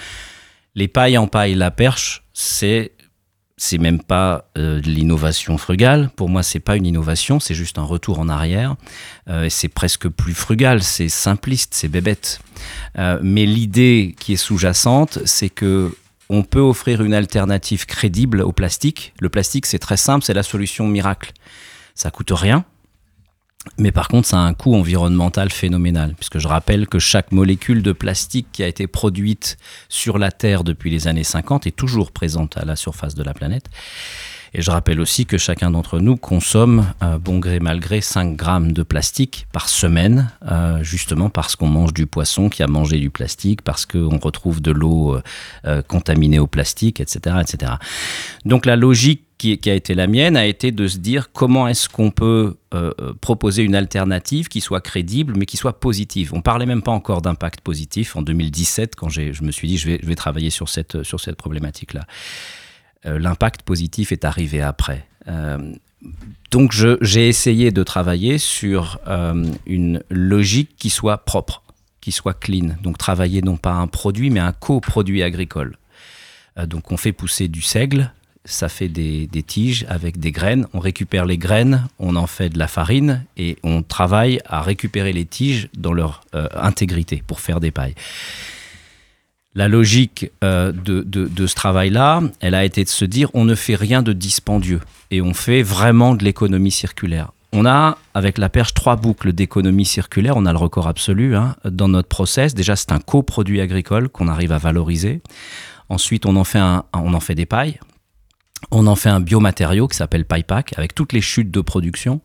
[0.75, 2.93] Les pailles en paille, la perche, c'est
[3.59, 6.11] c'est même pas euh, de l'innovation frugale.
[6.17, 8.77] Pour moi, c'est pas une innovation, c'est juste un retour en arrière.
[9.29, 12.41] Euh, c'est presque plus frugal, c'est simpliste, c'est bébête.
[12.99, 15.93] Euh, mais l'idée qui est sous-jacente, c'est que
[16.31, 19.13] on peut offrir une alternative crédible au plastique.
[19.21, 21.33] Le plastique, c'est très simple, c'est la solution miracle.
[21.95, 22.65] Ça coûte rien,
[23.77, 27.83] mais par contre, ça a un coût environnemental phénoménal, puisque je rappelle que chaque molécule
[27.83, 29.57] de plastique qui a été produite
[29.89, 33.35] sur la Terre depuis les années 50 est toujours présente à la surface de la
[33.35, 33.67] planète.
[34.55, 38.37] Et je rappelle aussi que chacun d'entre nous consomme, euh, bon gré mal gré, 5
[38.37, 42.99] grammes de plastique par semaine, euh, justement parce qu'on mange du poisson qui a mangé
[42.99, 45.19] du plastique, parce qu'on retrouve de l'eau
[45.67, 47.73] euh, contaminée au plastique, etc., etc.
[48.45, 51.89] Donc la logique qui, a été la mienne a été de se dire comment est-ce
[51.89, 52.57] qu'on peut
[53.21, 56.35] proposer une alternative qui soit crédible mais qui soit positive.
[56.35, 59.87] On parlait même pas encore d'impact positif en 2017 quand je me suis dit je
[59.87, 62.05] vais, je vais travailler sur cette, sur cette problématique-là.
[63.07, 65.07] Euh, L'impact positif est arrivé après.
[65.29, 65.73] Euh,
[66.51, 71.63] donc j'ai essayé de travailler sur euh, une logique qui soit propre,
[72.01, 72.77] qui soit clean.
[72.83, 75.77] Donc travailler non pas un produit mais un coproduit agricole.
[76.67, 78.13] Donc on fait pousser du seigle,
[78.45, 80.67] ça fait des, tiges avec des graines.
[80.73, 85.13] On récupère les graines, on en fait de la farine et on travaille à récupérer
[85.13, 87.95] les tiges dans leur intégrité pour faire des pailles.
[89.59, 93.75] La logique euh, de, ce travail-là, elle a été de se dire on ne fait
[93.75, 94.79] rien de dispendieux
[95.11, 97.33] et on fait vraiment de l'économie circulaire.
[97.53, 100.37] On a, avec la perche, trois boucles d'économie circulaire.
[100.37, 102.55] On a le record absolu hein, dans notre process.
[102.55, 105.23] Déjà, c'est un coproduit agricole qu'on arrive à valoriser.
[105.89, 107.81] Ensuite, on en fait, on en fait des pailles.
[108.71, 112.21] On en fait un biomatériau qui s'appelle PyPack avec toutes les chutes de production.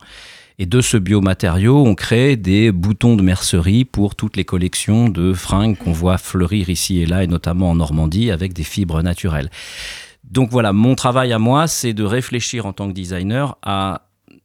[0.60, 5.34] Et de ce biomatériau, on crée des boutons de mercerie pour toutes les collections de
[5.34, 9.50] fringues qu'on voit fleurir ici et là, et notamment en Normandie, avec des fibres naturelles.
[10.24, 14.04] Donc voilà, mon travail à moi, c'est de réfléchir en tant que designer à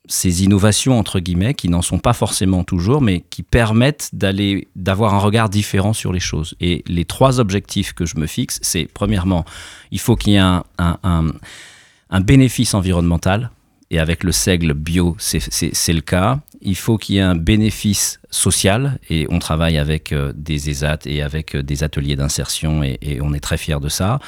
[0.08, 5.14] ces innovations entre guillemets qui n'en sont pas forcément toujours mais qui permettent d'aller d'avoir
[5.14, 8.86] un regard différent sur les choses et les trois objectifs que je me fixe c'est
[8.86, 9.44] premièrement
[9.90, 13.50] il faut qu'il y ait un, bénéfice environnemental
[13.90, 18.20] et avec le seigle bio c'est- le cas il faut qu'il y ait un bénéfice
[18.30, 22.98] social et on travaille avec euh, des ESAT et avec euh, des ateliers d'insertion et,
[23.22, 24.18] on est très fiers de ça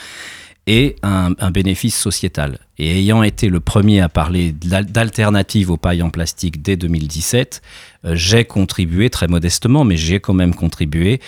[0.67, 2.59] et un, bénéfice sociétal.
[2.79, 7.63] Et ayant été le premier à parler d'al- d'alternatives aux pailles en plastique dès 2017,
[8.05, 11.21] euh, j'ai contribué très modestement, mais j'ai quand même contribué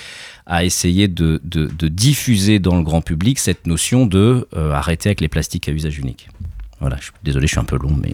[0.47, 1.41] à essayer de,
[1.89, 6.29] diffuser dans le grand public cette notion de arrêter avec les plastiques à usage unique.
[6.83, 8.13] Voilà, je suis désolé, je suis un peu long, mais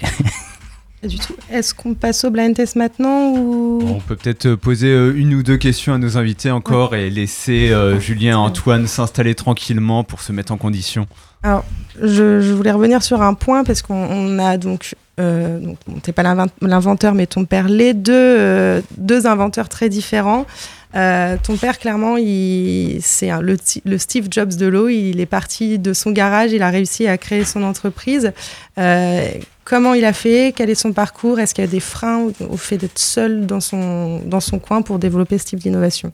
[1.00, 1.34] Pas du tout.
[1.50, 5.32] Est-ce qu'on passe au blind test maintenant ou On peut peut-être euh, poser euh, une
[5.34, 10.02] ou deux questions à nos invités encore et laisser euh, Julien et Antoine s'installer tranquillement
[10.04, 11.06] pour se mettre en condition.
[11.44, 11.64] Alors,
[12.02, 15.98] je, je voulais revenir sur un point parce qu'on on a donc euh, donc bon,
[16.00, 20.46] t'es pas l'invent- l'inventeur, mais ton père, les deux, euh, deux inventeurs très différents.
[20.94, 24.88] Euh, ton père, clairement, c'est le, le Steve Jobs de l'eau.
[24.88, 28.32] Il est parti de son garage, il a réussi à créer son entreprise.
[28.78, 29.28] Euh,
[29.64, 30.54] comment il a fait?
[30.56, 31.40] Quel est son parcours?
[31.40, 34.58] Est-ce qu'il y a des freins au, au fait d'être seul dans son, dans son
[34.58, 36.12] coin pour développer ce type d'innovation?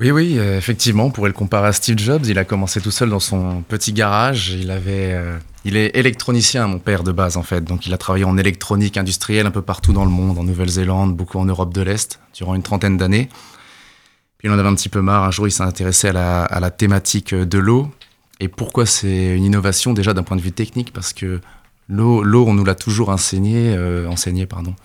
[0.00, 2.24] Oui, oui, euh, effectivement, on pourrait le comparer à Steve Jobs.
[2.26, 4.50] Il a commencé tout seul dans son petit garage.
[4.50, 7.64] Il avait, euh, il est électronicien, mon père de base en fait.
[7.64, 11.16] Donc, il a travaillé en électronique industrielle un peu partout dans le monde, en Nouvelle-Zélande,
[11.16, 13.28] beaucoup en Europe de l'Est, durant une trentaine d'années.
[14.38, 15.24] Puis, il en avait un petit peu marre.
[15.24, 17.90] Un jour, il s'est intéressé à la, thématique de l'eau.
[18.38, 20.92] Et pourquoi c'est une innovation déjà d'un point de vue technique?
[20.92, 21.40] Parce que
[21.88, 24.76] l'eau, l'eau, on nous l'a toujours enseigné, euh, enseigné, pardon,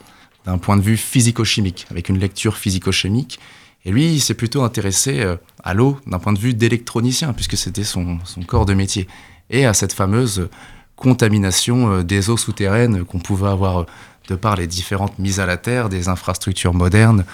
[0.48, 3.40] d'un point de vue physico-chimique, avec une lecture physico-chimique.
[3.86, 7.58] Et lui, il s'est plutôt intéressé euh, à l'eau d'un point de vue d'électronicien, puisque
[7.58, 9.08] c'était son, son corps de métier,
[9.50, 10.50] et à cette fameuse
[10.96, 13.86] contamination euh, des eaux souterraines qu'on pouvait avoir euh,
[14.30, 17.26] de par les différentes mises à la terre des infrastructures modernes,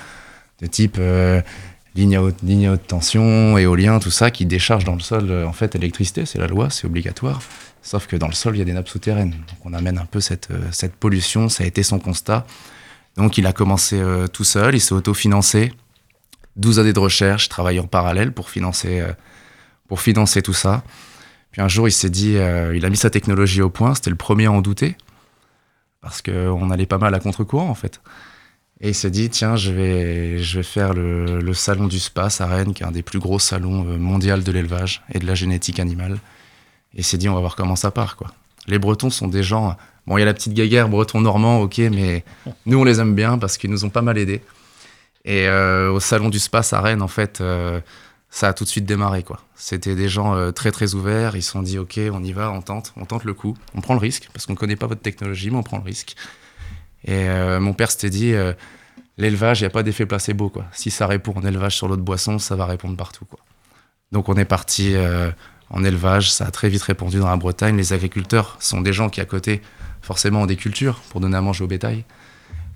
[0.61, 1.41] de type euh,
[1.95, 5.45] ligne, à haute, à haute tension, éolien, tout ça, qui décharge dans le sol, euh,
[5.45, 7.41] en fait, électricité, c'est la loi, c'est obligatoire.
[7.81, 9.31] Sauf que dans le sol, il y a des nappes souterraines.
[9.31, 12.45] Donc on amène un peu cette, euh, cette pollution, ça a été son constat.
[13.15, 15.71] Donc il a commencé euh, tout seul, il s'est autofinancé.
[16.59, 19.13] 12 années de recherche, travaille en parallèle pour financer, euh,
[19.87, 20.83] pour financer tout ça.
[21.51, 24.09] Puis un jour, il s'est dit, euh, il a mis sa technologie au point, c'était
[24.09, 24.95] le premier à en douter,
[26.01, 28.01] parce qu'on allait pas mal à contre-courant en fait.
[28.81, 32.47] Et il s'est dit, tiens, je vais, je vais faire le, salon du space à
[32.47, 35.35] Rennes, qui est un des plus gros salons euh, mondiaux de l'élevage et de la
[35.35, 36.19] génétique animale.
[36.93, 38.31] Et il s'est dit, on va voir comment ça part, quoi.
[38.67, 39.75] Les Bretons sont des gens.
[40.05, 42.23] Bon, il y a la petite guéguerre breton-normand, ok, mais
[42.65, 44.41] nous, on les aime bien parce qu'ils nous ont pas mal aidés.
[45.25, 47.81] Et euh, au salon du space à Rennes, en fait, euh,
[48.29, 49.25] ça a tout de suite démarré.
[49.55, 51.35] C'était des gens euh, très, très ouverts.
[51.35, 53.81] Ils se sont dit, ok, on y va, on tente, on tente le coup, on
[53.81, 56.15] prend le risque parce qu'on ne connaît pas votre technologie, mais on prend le risque.
[57.05, 57.29] Et
[57.59, 58.33] mon père s'était dit,
[59.17, 60.51] l'élevage, il n'y a pas d'effet placebo.
[60.73, 63.25] Si ça répond en élevage sur l'eau de boisson, ça va répondre partout.
[64.11, 64.95] Donc on est parti
[65.69, 67.77] en élevage, ça a très vite répondu dans la Bretagne.
[67.77, 69.61] Les agriculteurs sont des gens qui, à côté,
[70.01, 72.03] forcément, ont des cultures pour donner à manger au bétail.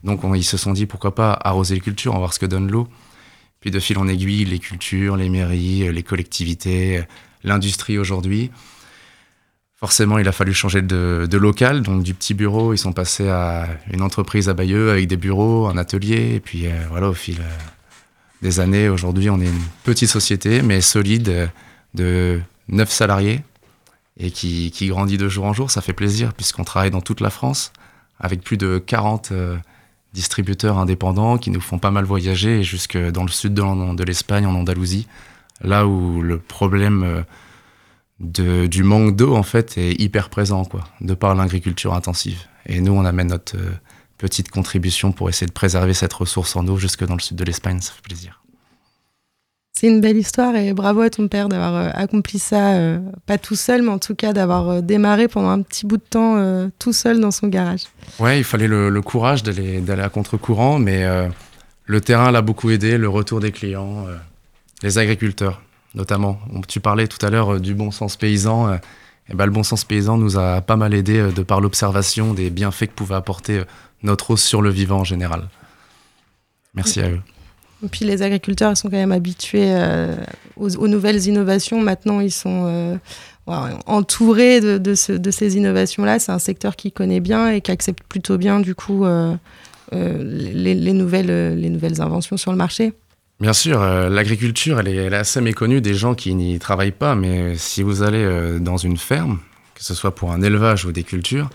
[0.04, 2.40] Donc on- ils se sont dit, pourquoi pas arroser les cultures, on va voir ce
[2.40, 2.88] que donne l'eau.
[3.60, 7.04] Puis de fil en aiguille, les cultures, les mairies, euh, les collectivités, euh,
[7.44, 8.52] l'industrie aujourd'hui.
[9.76, 11.82] Forcément, il a fallu changer de, local.
[11.82, 15.68] Donc, du petit bureau, ils sont passés à une entreprise à Bayeux avec des bureaux,
[15.68, 16.36] un atelier.
[16.36, 17.42] Et puis, euh, voilà, au fil
[18.42, 21.50] des années, aujourd'hui, on est une petite société, mais solide,
[21.94, 23.42] de 9 salariés
[24.18, 25.72] et qui, grandit de jour en jour.
[25.72, 27.72] Ça fait plaisir puisqu'on travaille dans toute la France
[28.20, 29.58] avec plus de 40 euh,
[30.14, 34.56] distributeurs indépendants qui nous font pas mal voyager jusque dans le sud de, l'Espagne, en
[34.56, 35.08] Andalousie,
[35.62, 37.26] là où le problème
[38.20, 42.40] euh, du manque d'eau en fait est hyper présent quoi, de par l'agriculture intensive.
[42.66, 43.72] Et nous, on amène notre euh,
[44.18, 47.44] petite contribution pour essayer de préserver cette ressource en eau jusque dans le sud de
[47.44, 47.82] l'Espagne.
[47.82, 48.43] Ça fait plaisir.
[49.84, 53.38] C'est une belle histoire et bravo à ton père d'avoir euh, accompli ça, euh, pas
[53.38, 56.38] tout seul, mais en tout cas d'avoir euh, démarré pendant un petit bout de temps
[56.38, 57.82] euh, tout seul dans son garage.
[58.18, 61.28] Ouais, il fallait le, le courage d'aller d'aller à contre-courant, mais euh,
[61.84, 64.06] le terrain l'a beaucoup aidé, le retour des clients,
[64.84, 65.62] les agriculteurs
[65.96, 66.40] notamment.
[66.70, 68.80] Tu parlais tout à l'heure du bon sens paysan.
[69.30, 72.34] eh ben, le bon sens paysan nous a pas mal aidé euh, de par l'observation
[72.34, 73.66] des bienfaits que pouvait apporter euh,
[74.02, 75.50] notre eau sur le vivant en général.
[76.74, 77.20] Merci à eux.
[77.92, 80.16] Puis les agriculteurs sont quand même habitués euh,
[80.56, 81.82] aux, nouvelles innovations.
[81.82, 82.96] Maintenant, ils sont euh,
[83.46, 86.20] entourés de, de ce- de ces innovations-là.
[86.20, 89.36] C'est un secteur qui connaît bien et qui accepte plutôt bien du coup euh,
[89.92, 92.94] les, les nouvelles, les nouvelles inventions sur le marché.
[93.40, 97.84] Bien sûr, l'agriculture, elle est, assez méconnue des gens qui n'y travaillent pas, mais si
[97.84, 99.40] vous allez dans une ferme,
[99.76, 101.50] que ce soit pour un élevage ou des cultures,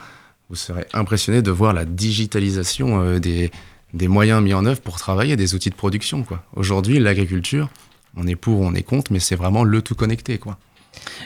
[0.50, 3.50] vous serez impressionné de voir la digitalisation des,
[3.94, 6.22] des moyens mis en œuvre pour travailler, des outils de production.
[6.22, 6.44] quoi.
[6.54, 7.68] Aujourd'hui, l'agriculture,
[8.16, 10.38] on est pour, on est contre, mais c'est vraiment le tout connecté.
[10.38, 10.58] quoi.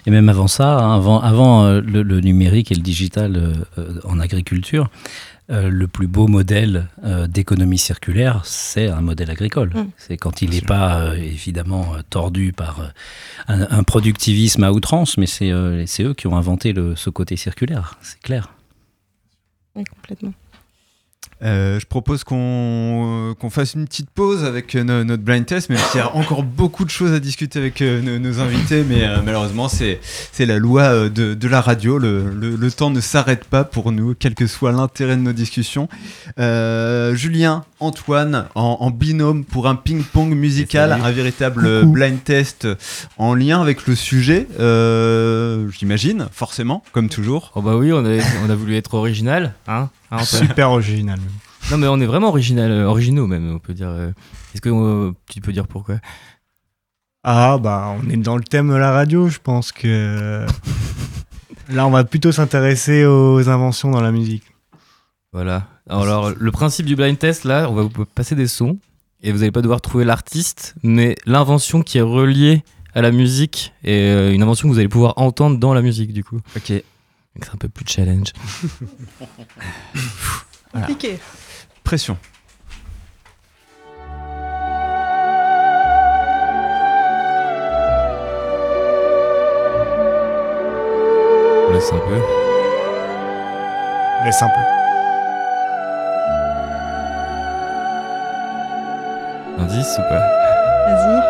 [0.07, 3.55] Et même avant ça, hein, avant, avant euh, le, le numérique et le digital euh,
[3.79, 4.91] euh, en agriculture,
[5.51, 9.71] euh, le plus beau modèle euh, d'économie circulaire, c'est un modèle agricole.
[9.75, 9.87] Mm.
[9.97, 12.89] C'est quand il n'est pas euh, évidemment tordu par euh,
[13.49, 17.11] un, un productivisme à outrance, mais c'est euh, c'est eux qui ont inventé le, ce
[17.11, 18.51] côté circulaire, c'est clair.
[19.75, 20.33] Oui, complètement.
[21.45, 25.71] Euh, je propose qu'on qu'on fasse une petite pause avec euh, no- notre blind test,
[25.71, 28.85] même s'il y a encore beaucoup de choses à discuter avec euh, nos, nos invités,
[28.89, 29.99] mais euh, malheureusement, c'est
[30.39, 31.99] la loi euh, de, de la radio.
[31.99, 35.33] Le, le- le temps ne s'arrête pas pour nous, quel que soit l'intérêt de nos
[35.33, 35.89] discussions.
[36.39, 42.69] Euh, Julien, Antoine, en, en binôme pour un ping-pong musical, un véritable euh, blind test
[43.19, 47.51] en lien avec le sujet, euh, j'imagine, forcément, comme toujours.
[47.55, 51.19] Oh bah oui, on a, on a voulu être original, hein, hein, Antoine Super original.
[51.19, 51.29] même.
[51.71, 53.89] Non mais on est vraiment original, euh, originaux même, on peut dire.
[53.89, 54.11] euh.
[54.55, 55.97] Est-ce que euh, tu peux dire pourquoi?
[57.25, 60.45] Ah bah on est dans le thème de la radio, je pense que
[61.71, 64.43] là on va plutôt s'intéresser aux inventions dans la musique.
[65.33, 65.67] Voilà.
[65.89, 68.79] Alors le principe du blind test là, on va vous passer des sons
[69.23, 73.73] et vous n'allez pas devoir trouver l'artiste, mais l'invention qui est reliée à la musique
[73.85, 76.41] et euh, une invention que vous allez pouvoir entendre dans la musique du coup.
[76.57, 76.73] Ok.
[77.35, 78.33] Donc c'est un peu plus challenge.
[80.73, 80.87] Voilà.
[80.87, 81.19] Compliqué.
[81.85, 82.17] Pression.
[91.69, 92.21] On laisse un peu.
[94.25, 94.61] Laisse un peu.
[99.63, 100.19] Indice ou pas?
[100.19, 101.23] Vas-y.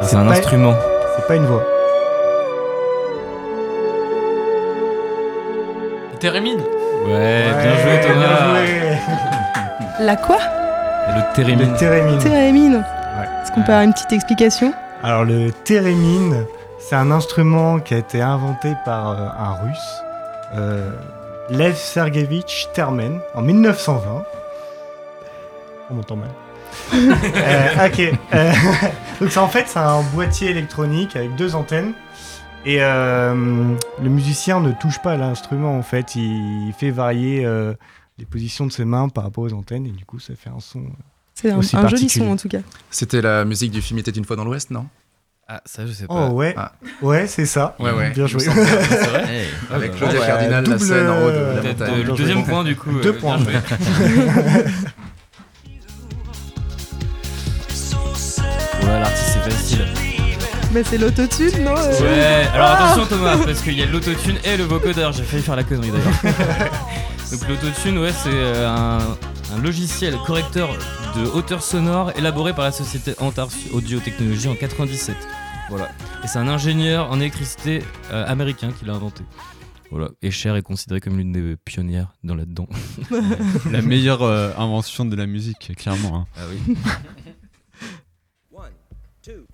[0.00, 0.74] Ah, C'est un pas- instrument.
[1.16, 1.64] C'est pas une voix.
[6.20, 6.60] Térémine
[7.06, 8.60] Ouais, bien joué Thomas.
[10.00, 10.36] La quoi?
[11.08, 11.72] Le térémine.
[11.72, 12.18] Le térémine.
[12.18, 12.84] Térémine.
[13.42, 14.74] Est-ce qu'on peut avoir une petite explication?
[15.02, 16.44] Alors le térémine,
[16.78, 20.02] c'est un instrument qui a été inventé par euh, un russe,
[20.56, 20.90] euh,
[21.48, 24.24] Lev Sergevitch Termen, en 1920.
[25.90, 26.28] On m'entend mal.
[26.94, 28.12] Euh, ok.
[28.34, 28.52] Euh,
[29.20, 31.92] donc ça, en fait, c'est un boîtier électronique avec deux antennes.
[32.66, 36.14] Et euh, le musicien ne touche pas à l'instrument, en fait.
[36.14, 37.72] Il fait varier euh,
[38.18, 39.86] les positions de ses mains par rapport aux antennes.
[39.86, 40.80] Et du coup, ça fait un son.
[40.80, 40.82] euh,
[41.34, 42.60] C'est un, joli son en tout cas.
[42.90, 44.86] C'était la musique du film Était une fois dans l'Ouest, non?
[45.52, 46.28] Ah, ça je sais pas.
[46.30, 46.72] Oh ouais, Ah.
[47.02, 47.74] ouais, c'est ça.
[47.80, 48.10] Ouais, ouais.
[48.10, 48.44] Bien joué.
[48.44, 52.02] vrai Avec Claudia bah, Cardinal, la double, scène en haut de la montagne.
[52.02, 52.92] le deuxième point du coup.
[53.02, 53.38] Deux euh, points.
[53.38, 54.64] bien joué.
[58.82, 60.09] Ouais, l'artiste c'est facile.
[60.72, 64.36] Mais c'est l'autotune, non euh Ouais, alors Ah attention Thomas, parce qu'il y a l'autotune
[64.44, 66.34] et le vocodeur, j'ai failli faire la connerie d'ailleurs.
[67.32, 68.98] Donc l'autotune, ouais, c'est euh, un,
[69.54, 70.68] un logiciel correcteur
[71.16, 75.16] de hauteur sonore élaboré par la société Antar Audio Technologies en 97.
[75.70, 75.88] Voilà.
[76.22, 79.24] Et c'est un ingénieur en électricité euh, américain qui l'a inventé.
[79.90, 80.08] Voilà.
[80.22, 82.68] Et Cher est considéré comme l'une des pionnières dans là-dedans.
[83.72, 86.16] La meilleure euh, invention de la musique, clairement.
[86.16, 86.26] hein.
[86.36, 86.76] Ah oui.
[88.52, 88.70] One,
[89.22, 89.46] two,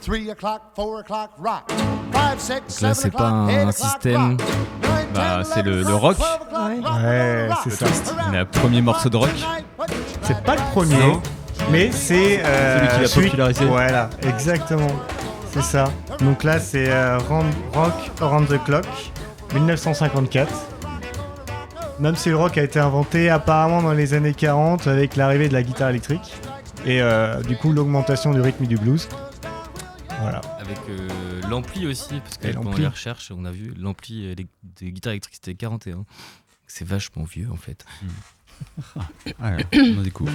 [0.00, 1.70] three o'clock, four o'clock, rock.
[2.12, 4.36] Five, six, Donc là, c'est pas un, système.
[4.36, 4.40] rock.
[5.14, 6.16] Bah, c'est le, le rock.
[6.18, 7.86] Ouais, c'est ça.
[8.32, 9.30] Le premier morceau de rock.
[10.22, 11.22] C'est pas le premier, Non.
[11.70, 13.64] mais c'est euh, Celui qui l'a popularisé.
[13.64, 14.86] Voilà, exactement.
[15.52, 15.84] C'est ça.
[16.20, 17.18] Donc là, c'est euh,
[17.72, 18.86] Rock Around the Clock,
[19.54, 20.48] 1954.
[21.98, 25.52] Même si le rock a été inventé apparemment dans les années 40 avec l'arrivée de
[25.52, 26.32] la guitare électrique
[26.86, 29.06] et euh, du coup l'augmentation du rythme et du blues.
[30.20, 30.40] Voilà.
[30.58, 34.34] Avec euh, l'ampli aussi, parce que Et pendant les recherches, on a vu l'ampli euh,
[34.34, 36.04] des des guitares électriques c'était 41.
[36.66, 37.84] C'est vachement vieux en fait.
[39.40, 40.32] Ouais, on en découvre.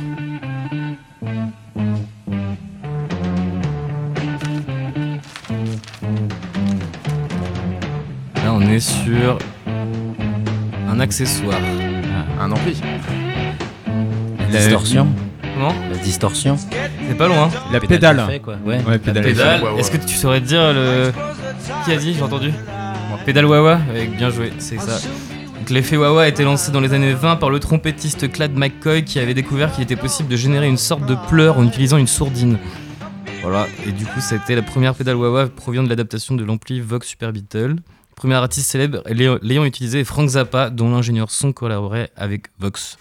[8.35, 9.39] Là, on est sur
[10.87, 11.59] un accessoire.
[12.39, 12.81] Un ampli.
[14.51, 15.07] La distorsion.
[15.57, 16.57] La distorsion.
[17.07, 17.49] C'est pas loin.
[17.71, 18.17] La pédale.
[18.17, 18.55] d'effet, quoi.
[18.65, 18.77] Ouais.
[18.83, 19.23] Ouais, La pédale.
[19.23, 19.63] pédale.
[19.63, 19.79] Ouais, ouais.
[19.79, 21.11] Est-ce que tu saurais dire le.
[21.85, 22.51] Qui a dit J'ai entendu
[23.25, 24.99] Pédale Wawa Avec bien joué, c'est ça.
[25.57, 29.03] Donc, L'effet Wawa a été lancé dans les années 20 par le trompettiste Clad McCoy
[29.03, 32.07] qui avait découvert qu'il était possible de générer une sorte de pleur en utilisant une
[32.07, 32.57] sourdine.
[33.41, 37.07] Voilà, et du coup, c'était la première pédale Wawa provient de l'adaptation de l'ampli Vox
[37.07, 37.69] Super Beatle.
[37.77, 42.97] Le premier artiste célèbre l'ayant utilisé est Frank Zappa, dont l'ingénieur son collaborait avec Vox.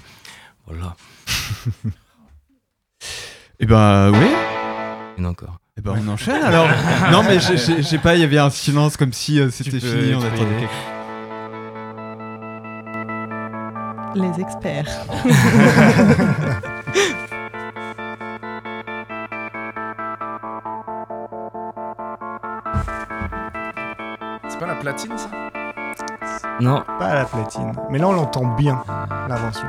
[0.66, 0.96] Voilà.
[3.60, 4.28] Et ben oui.
[5.24, 5.58] A encore.
[5.76, 6.68] Et ben on enchaîne alors.
[7.12, 9.80] non mais j'ai- j'ai j'ai pas, il y avait un silence comme si euh, c'était
[9.80, 10.68] fini, on attendait
[14.14, 15.06] Les experts.
[24.48, 25.28] C'est pas la platine, ça?
[26.60, 26.82] Non.
[26.98, 27.72] Pas la platine.
[27.90, 28.82] Mais là, on l'entend bien,
[29.28, 29.66] l'invention.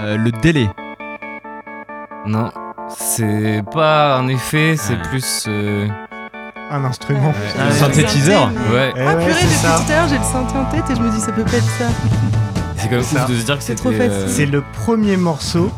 [0.00, 0.68] Euh, le délai.
[2.26, 2.50] Non,
[2.96, 5.08] c'est pas un effet, c'est Ah.
[5.08, 5.44] plus.
[5.48, 5.88] euh,
[6.70, 7.28] Un instrument.
[7.28, 7.62] Ouais.
[7.62, 8.50] Un synthétiseur.
[8.72, 8.92] Ouais.
[8.96, 11.10] Ah ouais, purée, depuis tout à l'heure, j'ai le synthé en tête et je me
[11.10, 11.84] dis ça peut pas être ça.
[12.76, 13.24] C'est quand même Ça.
[13.24, 14.24] ouf de se dire que C'est trop facile.
[14.28, 15.70] C'est le premier morceau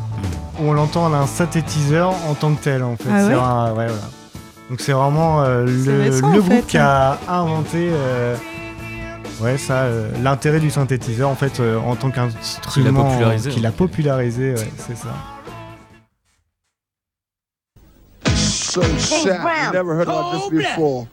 [0.58, 3.08] où on l'entend un synthétiseur en tant que tel en fait.
[3.12, 3.90] Ah C'est ouais un- ouais, voilà.
[4.70, 8.36] Donc c'est vraiment euh, le, récent, le en groupe qui a inventé euh,
[9.40, 13.62] ouais, ça, euh, l'intérêt du synthétiseur en fait euh, en tant qu'instrument popularisé, Qui en
[13.62, 13.76] l'a fait.
[13.76, 15.08] popularisé, ouais, c'est ça.
[18.76, 19.40] So sad.
[19.68, 21.06] You never heard about this before.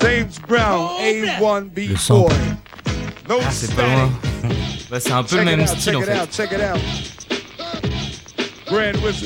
[0.00, 2.28] James Brown, A1 B Le sample.
[2.28, 2.36] boy.
[3.28, 4.10] No Ah, c'est pas loin.
[4.88, 6.20] Bah, c'est un peu le Check même out, style en it fait.
[6.20, 6.28] out.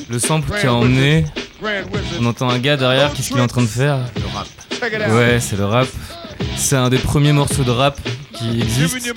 [0.08, 1.24] Le sample Grand qui a emmené.
[1.60, 2.20] Grand Wizard.
[2.20, 4.46] On entend un gars derrière, qu'est-ce qu'il est en train de faire Le rap.
[4.70, 5.12] Check it out.
[5.14, 5.88] Ouais, c'est le rap.
[6.56, 8.00] C'est un des premiers morceaux de rap
[8.32, 9.12] qui existe.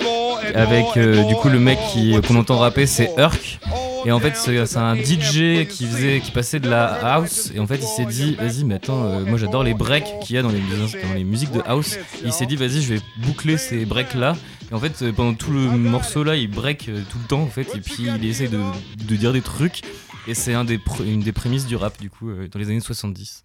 [0.54, 3.58] Avec euh, du coup le mec qui qu'on entend rapper, c'est Urk.
[4.04, 7.50] Et en fait, c'est un DJ qui faisait, qui passait de la house.
[7.54, 10.36] Et en fait, il s'est dit, vas-y, mais attends, euh, moi j'adore les breaks qu'il
[10.36, 11.94] y a dans les, dans les musiques de house.
[11.94, 14.36] Et il s'est dit, vas-y, je vais boucler ces breaks là.
[14.70, 17.40] Et en fait, euh, pendant tout le morceau là, il break euh, tout le temps
[17.42, 17.74] en fait.
[17.74, 18.60] Et puis il essaie de,
[19.06, 19.82] de dire des trucs.
[20.26, 22.80] Et c'est un des pr- une des prémices du rap du coup dans les années
[22.80, 23.42] 70.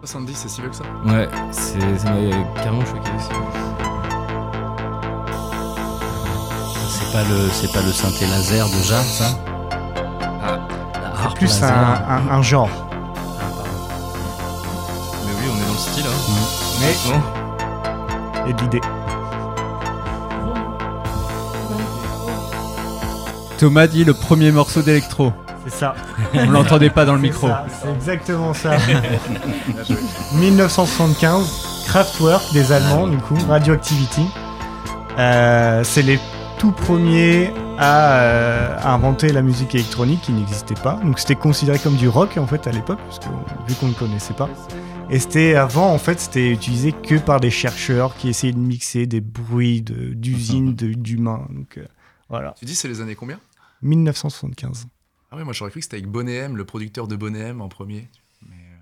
[0.00, 3.93] 70, c'est si vieux que ça Ouais, c'est- ça m'a carrément choqué aussi.
[7.14, 9.24] Pas le, c'est pas le synthé laser déjà, ça
[10.44, 10.58] Ah,
[11.30, 12.02] C'est plus un, laser.
[12.08, 12.68] un- un genre.
[15.24, 16.04] Mais oui, on est dans le style.
[16.06, 16.18] Hein.
[16.80, 16.94] Mais
[18.44, 18.50] Bon.
[18.50, 18.80] et de l'idée.
[23.58, 25.32] Thomas dit le premier morceau d'électro.
[25.66, 25.94] C'est ça.
[26.34, 27.46] On l'entendait pas dans le C'est micro.
[27.48, 28.72] ça, C'est exactement ça.
[30.32, 34.26] 1975, Kraftwerk des Allemands, du coup, Radioactivity.
[35.18, 36.18] Euh, c'est les
[36.64, 40.94] tout premiers à, euh, à inventer la musique électronique qui n'existait pas.
[41.04, 43.26] Donc c'était considéré comme du rock en fait à l'époque, parce que
[43.68, 44.48] vu qu'on ne connaissait pas.
[45.10, 49.06] Et c'était avant en fait, c'était utilisé que par des chercheurs qui essayaient de mixer
[49.06, 51.46] des bruits d'usines, de- d'humains.
[51.50, 51.84] Donc euh,
[52.30, 52.54] voilà.
[52.58, 53.38] Tu dis c'est les années combien?
[53.82, 54.86] 1975.
[55.32, 57.60] Ah ouais, moi j'aurais cru que c'était avec Bonnet M, le producteur de Bonnet M
[57.60, 58.08] en premier.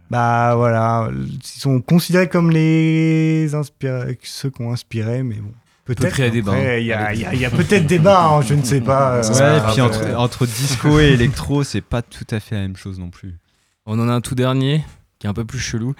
[0.09, 5.53] Bah voilà, ils sont considérés comme les inspira- ceux qui ont inspiré, mais bon.
[5.85, 6.15] Peut-être.
[6.21, 6.77] hein.
[6.79, 8.81] Il y a, il y a- il y a peut-être débat, hein, je ne sais
[8.81, 9.15] pas.
[9.17, 12.61] euh, Ouais, et puis entre, entre disco et électro, c'est pas tout à fait la
[12.63, 13.35] même chose non plus.
[13.87, 14.85] On en a un tout dernier
[15.19, 15.95] qui est un peu plus chelou.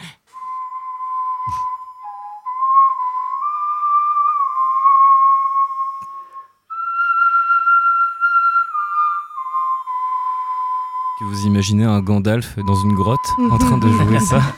[11.19, 13.21] Que vous imaginez un Gandalf dans une grotte
[13.51, 14.41] en train de jouer ça?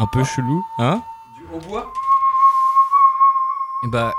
[0.00, 1.02] Un peu chelou, hein?
[1.36, 1.92] Du hautbois?
[3.84, 4.12] Et bah,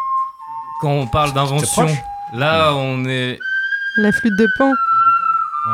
[0.81, 1.87] quand on parle d'invention,
[2.33, 3.37] là on est,
[3.97, 4.71] La flûte de pan.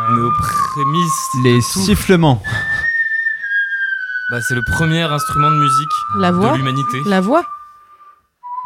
[0.09, 1.29] on est aux prémices.
[1.43, 2.41] Les sifflements.
[4.31, 7.01] Bah, c'est le premier instrument de musique La voix de l'humanité.
[7.05, 7.43] La voix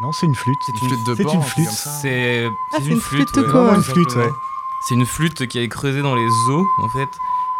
[0.02, 0.56] Non, c'est une flûte.
[0.68, 1.68] Une flûte de C'est pan, une un truc flûte.
[1.70, 3.28] C'est Ah, c'est c'est une, une flûte.
[3.30, 3.52] flûte ouais.
[3.52, 4.30] Vraiment une flûte, ouais.
[4.88, 7.08] C'est une flûte qui est creusée dans les os, en fait.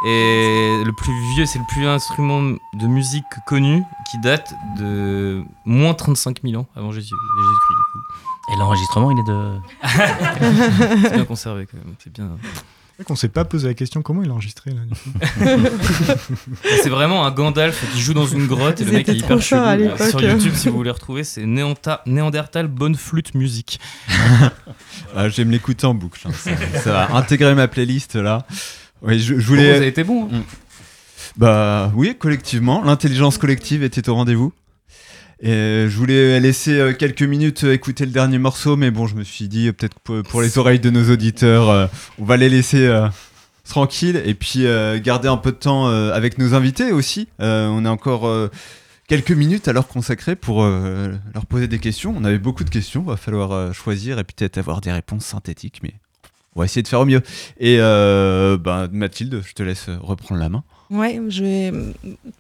[0.07, 2.41] Et le plus vieux, c'est le plus vieux instrument
[2.75, 8.55] de musique connu qui date de moins 35 000 ans avant Jésus- Jésus-Christ.
[8.55, 9.59] Et l'enregistrement, il est de.
[11.03, 11.95] c'est bien conservé quand même.
[12.03, 12.31] C'est bien.
[12.43, 14.81] C'est vrai qu'on s'est pas posé la question comment il a enregistré là.
[16.83, 19.41] C'est vraiment un Gandalf qui joue dans une grotte et le mec est hyper à
[19.41, 19.97] chelou.
[20.11, 23.81] Sur YouTube, si vous voulez retrouver, c'est Néandertal Bonne Flûte Musique.
[25.17, 26.21] Ah, je vais me l'écouter en boucle.
[26.27, 26.31] hein.
[26.35, 26.51] Ça,
[26.83, 28.47] ça va intégrer ma playlist là.
[29.03, 29.71] Oui, je, voulais.
[29.71, 30.29] vous avez été bon.
[30.33, 30.39] hein.
[30.39, 30.43] Mm.
[31.37, 34.53] Bah oui, collectivement, l'intelligence collective était au rendez-vous.
[35.43, 39.15] Et je voulais laisser euh, quelques minutes euh, écouter le dernier morceau, mais bon, je
[39.15, 41.89] me suis dit euh, peut-être pour, les oreilles de nos auditeurs,
[42.19, 42.93] on va les laisser
[43.65, 44.67] tranquilles et puis
[45.03, 47.29] garder un peu de temps avec nos invités aussi.
[47.39, 48.31] On a encore
[49.09, 52.15] quelques minutes à leur consacrer pour leur poser des questions.
[52.17, 55.95] On avait beaucoup de questions, va falloir choisir et peut-être avoir des réponses synthétiques, mais
[56.57, 57.23] on va essayer de faire au mieux.
[57.59, 60.63] Et euh, bah, Mathilde, je te laisse reprendre la main.
[60.91, 61.73] Ouais, je vais.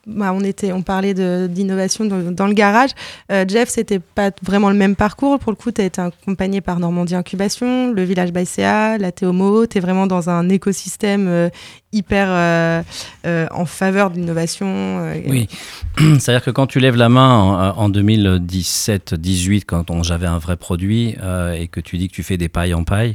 [0.08, 1.14] Bah, on était, on parlait
[1.48, 2.90] d'innovation dans, dans le garage.
[3.30, 5.38] Euh, Jeff, c'était pas vraiment le même parcours.
[5.38, 9.68] Pour le coup, tu as été accompagné par Normandie Incubation, le village Baïséa, la Théomo.
[9.68, 11.48] Tu es vraiment dans un écosystème euh,
[11.92, 12.82] hyper euh,
[13.24, 14.66] euh, en faveur de l'innovation.
[14.66, 15.48] euh, Oui,
[16.18, 17.32] c'est-à-dire que quand tu lèves la main
[17.76, 22.24] en, en 2017-18, quand j'avais un vrai produit, euh, et que tu dis que tu
[22.24, 23.14] fais des pailles en paille,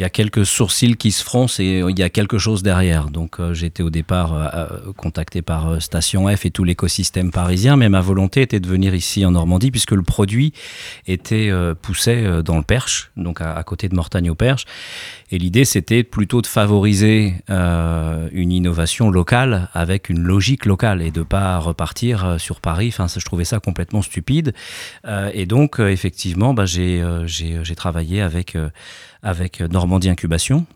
[0.00, 3.10] il y a quelques sourcils qui se froncent et il y a quelque chose derrière.
[3.10, 7.30] Donc euh, j'étais au départ euh, euh, contacté par euh, Station F et tout l'écosystème
[7.30, 10.54] parisien, mais ma volonté était de venir ici en Normandie puisque le produit
[11.06, 14.64] était euh, poussé euh, dans le Perche, donc à, à côté de Mortagne au Perche.
[15.30, 21.10] Et l'idée c'était plutôt de favoriser euh, une innovation locale avec une logique locale et
[21.10, 22.88] de pas repartir euh, sur Paris.
[22.88, 24.52] Enfin, je trouvais ça complètement stupide.
[25.06, 28.56] Euh, et donc euh, effectivement, bah, j'ai euh, travaillé avec
[29.22, 30.66] avec Normandie Incubation.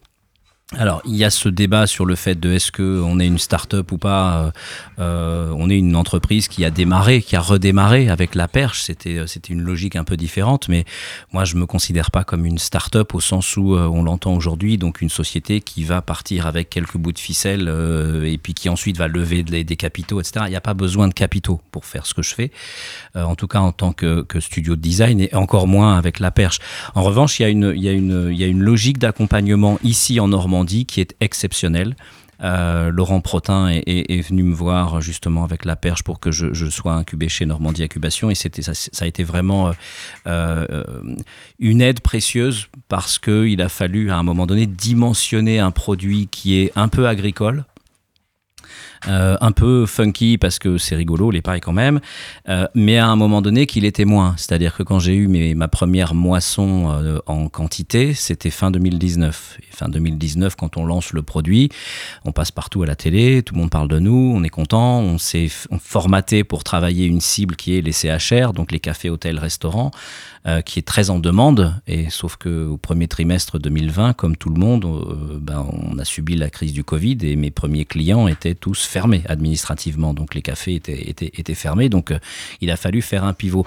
[0.78, 3.92] Alors, il y a ce débat sur le fait de est-ce qu'on est une start-up
[3.92, 4.38] ou pas.
[4.38, 4.50] Euh,
[4.98, 8.82] euh, on est une entreprise qui a démarré, qui a redémarré avec la perche.
[8.82, 10.84] C'était, euh, une logique un peu différente, mais
[11.32, 15.02] moi, je me considère pas comme une start-up au sens où on l'entend aujourd'hui, donc
[15.02, 17.68] une société qui va partir avec quelques bouts de ficelle
[18.24, 20.46] et puis qui ensuite va lever des, capitaux, etc.
[20.46, 22.50] Il n'y a pas besoin de capitaux pour faire ce que je fais,
[23.14, 26.30] en tout cas en tant que, que studio de design et encore moins avec la
[26.30, 26.58] perche.
[26.94, 31.00] En revanche, il y y il y a une logique d'accompagnement ici en Normandie qui
[31.00, 31.96] est exceptionnelle.
[32.42, 36.94] Euh, Laurent Protin est, venu me voir justement avec la perche pour que je, sois
[36.94, 39.72] incubé chez Normandie Incubation et c'était ça, a été vraiment euh,
[40.26, 40.84] euh,
[41.58, 46.28] une aide précieuse parce que il a fallu à un moment donné dimensionner un produit
[46.28, 47.64] qui est un peu agricole.
[49.08, 52.00] Euh, un peu funky parce que c'est rigolo les pailles quand même,
[52.48, 54.34] euh, mais à un moment donné qu'il était moins.
[54.36, 59.58] C'est-à-dire que quand j'ai eu mes, ma première moisson euh, en quantité, c'était fin 2019.
[59.60, 61.68] Et fin 2019, quand on lance le produit,
[62.24, 65.00] on passe partout à la télé, tout le monde parle de nous, on est content,
[65.00, 65.48] on s'est
[65.80, 69.90] formaté pour travailler une cible qui est les CHR, donc les cafés, hôtels, restaurants,
[70.46, 71.74] euh, qui est très en demande.
[71.86, 76.04] Et sauf que au premier trimestre 2020, comme tout le monde, euh, ben, on a
[76.04, 80.12] subi la crise du Covid et mes premiers clients étaient tous fermés administrativement.
[80.12, 81.88] Donc les cafés étaient, étaient, étaient fermés.
[81.88, 82.18] Donc euh,
[82.60, 83.64] il a fallu faire un pivot.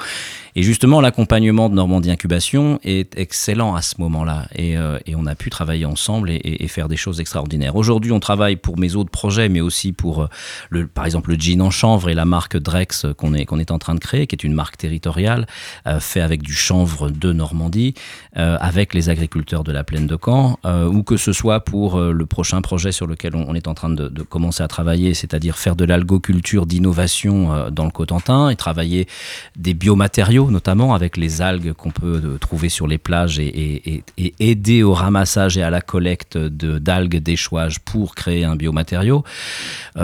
[0.55, 4.47] Et justement, l'accompagnement de Normandie Incubation est excellent à ce moment-là.
[4.55, 4.75] Et,
[5.15, 7.75] on a pu travailler ensemble et, faire des choses extraordinaires.
[7.75, 10.28] Aujourd'hui, on travaille pour mes autres projets, mais aussi pour,
[10.69, 13.71] le, par exemple, le jean en chanvre et la marque Drex qu'on est, qu'on est
[13.71, 15.47] en train de créer, qui est une marque territoriale,
[15.99, 17.93] fait avec du chanvre de Normandie,
[18.36, 21.95] euh, avec les agriculteurs de la plaine de Caen, euh, ou que ce soit pour
[21.95, 25.57] euh, le prochain projet sur lequel on, est en train de, commencer à travailler, c'est-à-dire
[25.57, 29.07] faire de l'algoculture d'innovation dans le Cotentin et travailler
[29.55, 34.03] des biomatériaux, notamment avec les algues qu'on peut trouver sur les plages et,
[34.39, 39.24] aider au ramassage et à la collecte d'algues d'échouage pour créer un biomatériau.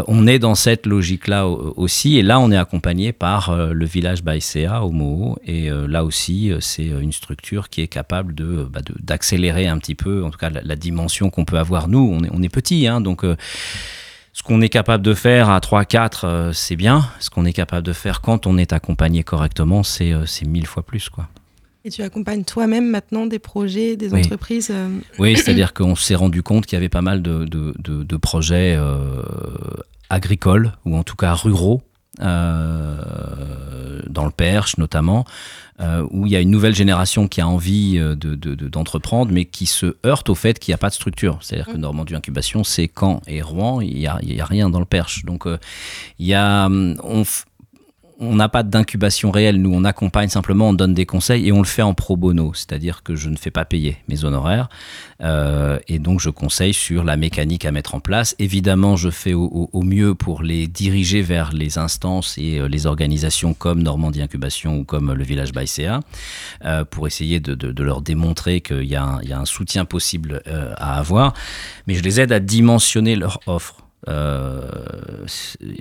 [0.08, 4.24] On est dans cette logique-là au- aussi, et là on est accompagné par le village
[4.24, 8.68] Baïséa au Moho, et là aussi euh, c'est euh, une structure qui est capable de
[8.72, 11.88] bah, de- d'accélérer un petit peu, en tout cas la, la dimension qu'on peut avoir
[11.88, 12.00] nous.
[12.12, 13.36] On est, on est petit, hein, donc euh,
[14.34, 17.08] ce qu'on est capable de faire à 3-4, euh, c'est bien.
[17.20, 20.66] Ce qu'on est capable de faire quand on est accompagné correctement, c'est euh, c'est mille
[20.66, 21.10] fois plus.
[21.10, 21.28] quoi.
[21.86, 24.22] Et tu accompagnes toi-même maintenant des projets, des Oui.
[24.22, 24.88] entreprises euh,
[25.20, 28.18] Oui, c'est-à-dire qu'on s'est rendu compte qu'il y avait pas mal de, de- de- de
[28.18, 29.22] projets euh,
[30.10, 31.82] agricoles, ou en tout cas ruraux,
[32.22, 35.26] euh, dans le Perche notamment,
[35.80, 38.68] euh, où il y a une nouvelle génération qui a envie euh, de- de- de-
[38.68, 41.40] d'entreprendre, mais qui se heurte au fait qu'il n'y a pas de structure.
[41.42, 44.86] C'est-à-dire que Normandie Incubation, c'est Caen et Rouen, il n'y a, a rien dans le
[44.86, 45.26] Perche.
[45.26, 45.58] Donc, euh,
[46.20, 46.66] il y a...
[46.66, 47.24] hum, On,
[48.24, 51.60] on n'a pas d'incubation réelle, nous on accompagne simplement, on donne des conseils et on
[51.60, 54.70] le fait en pro bono, c'est-à-dire que je ne fais pas payer mes honoraires
[55.22, 58.36] euh, et donc je conseille sur la mécanique à mettre en place.
[58.40, 63.54] Évidemment, je fais au, mieux pour les diriger vers les instances et euh, les organisations
[63.54, 66.00] comme Normandie Incubation ou comme le village Baïséa
[66.66, 70.42] euh, pour essayer de, leur démontrer qu'il y, a un- soutien possible
[70.78, 71.34] à avoir,
[71.86, 73.83] mais je les aide à dimensionner leur offre.
[74.10, 75.26] Euh,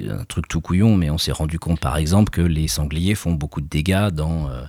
[0.08, 3.32] un truc tout couillon, mais on s'est rendu compte par exemple que les sangliers font
[3.32, 4.62] beaucoup de dégâts dans, euh,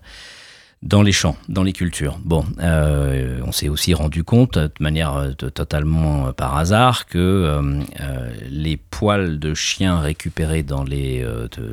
[0.82, 2.20] dans les champs, dans les cultures.
[2.26, 7.62] Bon, euh, on s'est aussi rendu compte de manière totalement par hasard que
[8.50, 11.26] les poils de chiens récupérés dans les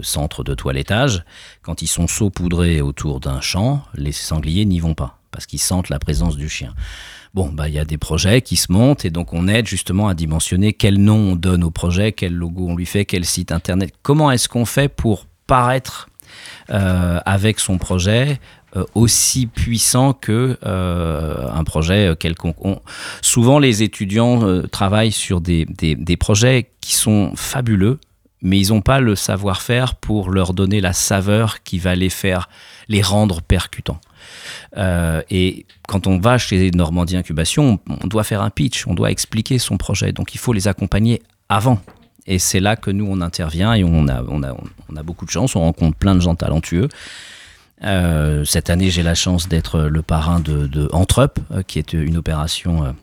[0.03, 1.25] centres de toilettage,
[1.63, 5.89] quand ils sont saupoudrés autour d'un champ, les sangliers n'y vont pas parce qu'ils sentent
[5.89, 6.75] la présence du chien.
[7.33, 10.09] Bon, bah, il y a des projets qui se montent et donc on aide justement
[10.09, 13.53] à dimensionner quel nom on donne au projet, quel logo on lui fait, quel site
[13.53, 13.95] internet.
[14.03, 16.09] Comment est-ce qu'on fait pour paraître
[16.71, 18.41] euh, avec son projet
[18.77, 22.57] euh, aussi puissant que euh, un projet euh, quelconque?
[22.65, 22.81] On-
[23.23, 28.01] souvent, les étudiants travaillent sur des projets qui sont fabuleux,
[28.43, 32.49] mais ils n'ont pas le savoir-faire pour leur donner la saveur qui va les faire
[32.89, 34.01] les rendre percutants.
[34.77, 39.11] Euh, et quand on va chez Normandie Incubation, on, doit faire un pitch, on doit
[39.11, 40.13] expliquer son projet.
[40.13, 41.81] Donc il faut les accompagner avant.
[42.27, 44.23] Et c'est là que nous, on intervient et on a,
[45.03, 46.89] beaucoup de chance, on rencontre plein de gens talentueux.
[47.83, 52.17] Euh, cette année, j'ai la chance d'être le parrain de, de euh, qui est une
[52.17, 52.95] opération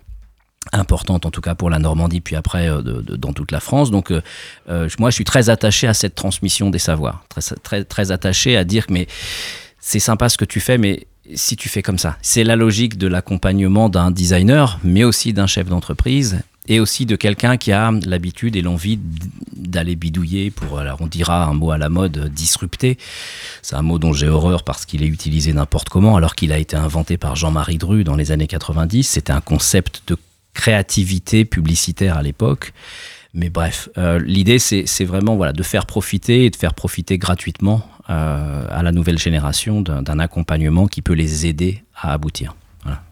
[0.73, 4.11] importante en tout cas pour la Normandie puis après euh, dans toute la France donc
[4.11, 4.21] euh,
[4.69, 7.23] euh, moi je suis très attaché à cette transmission des savoirs
[7.63, 9.07] très très attaché à dire mais
[9.79, 12.97] c'est sympa ce que tu fais mais si tu fais comme ça c'est la logique
[12.97, 17.91] de l'accompagnement d'un designer mais aussi d'un chef d'entreprise et aussi de quelqu'un qui a
[18.05, 18.99] l'habitude et l'envie
[19.55, 22.97] d'aller bidouiller pour, alors on dira un mot à la mode, disrupter.
[23.61, 26.57] C'est un mot dont j'ai horreur parce qu'il est utilisé n'importe comment, alors qu'il a
[26.57, 29.03] été inventé par Jean-Marie Dru dans les années 90.
[29.03, 30.17] C'était un concept de
[30.57, 32.73] créativité publicitaire à l'époque.
[33.33, 37.87] Mais bref, euh, l'idée c'est vraiment voilà, de faire profiter et de faire profiter gratuitement
[38.09, 42.55] euh, à la nouvelle génération d'un accompagnement qui peut les aider à aboutir.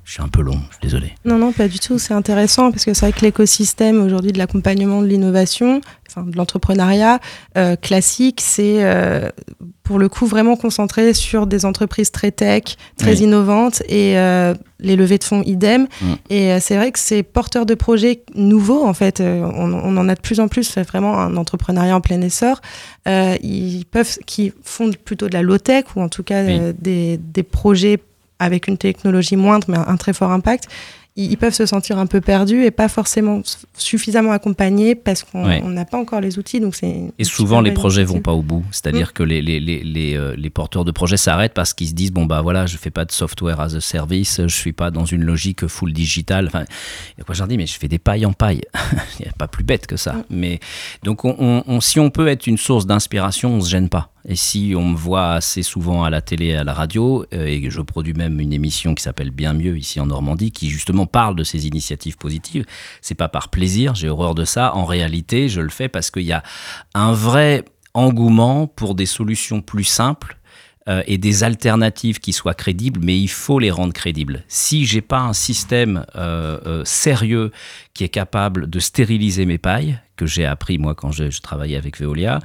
[0.06, 1.14] Je suis un peu long, je suis désolé.
[1.26, 1.97] Non, non, pas du tout.
[1.97, 6.38] C'est intéressant parce que c'est vrai que l'écosystème aujourd'hui de l'accompagnement de l'innovation, enfin de
[6.38, 7.20] l'entrepreneuriat
[7.58, 9.30] euh, classique, c'est euh,
[9.82, 13.24] pour le coup vraiment concentré sur des entreprises très tech, très Oui.
[13.24, 15.88] innovantes et euh, les levées de fonds idem.
[15.99, 16.14] Mm.
[16.30, 20.14] Et c'est vrai que ces porteurs de projets nouveaux, en fait, on, on en a
[20.14, 22.62] de plus en plus, c'est vraiment un entrepreneuriat en plein essor.
[23.08, 26.60] Ils peuvent, qui font plutôt de la low tech ou en tout cas Oui.
[26.80, 27.99] des, des projets
[28.39, 30.65] avec une technologie moindre mais un, très fort impact.
[31.17, 33.41] Ils, peuvent se sentir un peu perdus et pas forcément
[33.77, 35.61] suffisamment accompagnés parce qu'on Ouais.
[35.61, 36.59] n'a pas encore les outils.
[36.59, 38.17] Donc c'est Et souvent, les projets initiative.
[38.17, 38.65] vont pas au bout.
[38.71, 41.93] C'est-à-dire que les, les, les, les, euh, les porteurs de projets s'arrêtent parce qu'ils se
[41.93, 44.91] disent bon, bah voilà, je fais pas de software as a service, je suis pas
[44.91, 46.47] dans une logique full digital.
[46.47, 46.65] Enfin,
[47.17, 48.63] et quoi, je leur dis, mais je fais des pailles en paille.
[49.19, 50.15] Il n'y a pas plus bête que ça.
[50.29, 50.59] Mais
[51.03, 54.09] donc, on, on- on- si on peut être une source d'inspiration, on se gêne pas.
[54.28, 57.69] Et si on me voit assez souvent à la télé, à la radio, euh, et
[57.69, 61.36] je produis même une émission qui s'appelle Bien mieux ici en Normandie, qui justement parle
[61.36, 62.65] de ces initiatives positives,
[63.01, 64.73] c'est pas par plaisir, j'ai horreur de ça.
[64.76, 66.41] En réalité, je le fais parce qu'il y a
[66.95, 70.38] un vrai engouement pour des solutions plus simples
[70.89, 74.43] euh, et des alternatives qui soient crédibles, mais il faut les rendre crédibles.
[74.47, 77.51] Si j'ai pas un système euh, sérieux
[77.93, 81.78] qui est capable de stériliser mes pailles, que j'ai appris moi quand je, je travaillais
[81.78, 82.39] avec Veolia,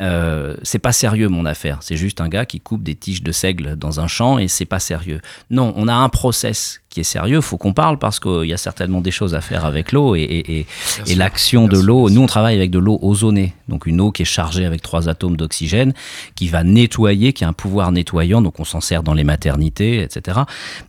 [0.00, 1.78] euh, c'est pas sérieux mon affaire.
[1.82, 4.64] C'est juste un gars qui coupe des tiges de seigle dans un champ et c'est
[4.64, 5.20] pas sérieux.
[5.50, 7.40] Non, on a un process qui est sérieux.
[7.40, 10.20] Faut qu'on parle parce qu'il y a certainement des choses à faire avec l'eau et,
[10.22, 10.66] et, et-
[10.96, 11.18] Bien et sûr.
[11.18, 12.08] l'action de l'eau.
[12.08, 15.08] Nous, on travaille avec de l'eau ozonée, donc une eau qui est chargée avec trois
[15.08, 15.92] atomes d'oxygène,
[16.36, 18.40] qui va nettoyer, qui a un pouvoir nettoyant.
[18.40, 20.40] Donc on s'en sert dans les maternités, etc.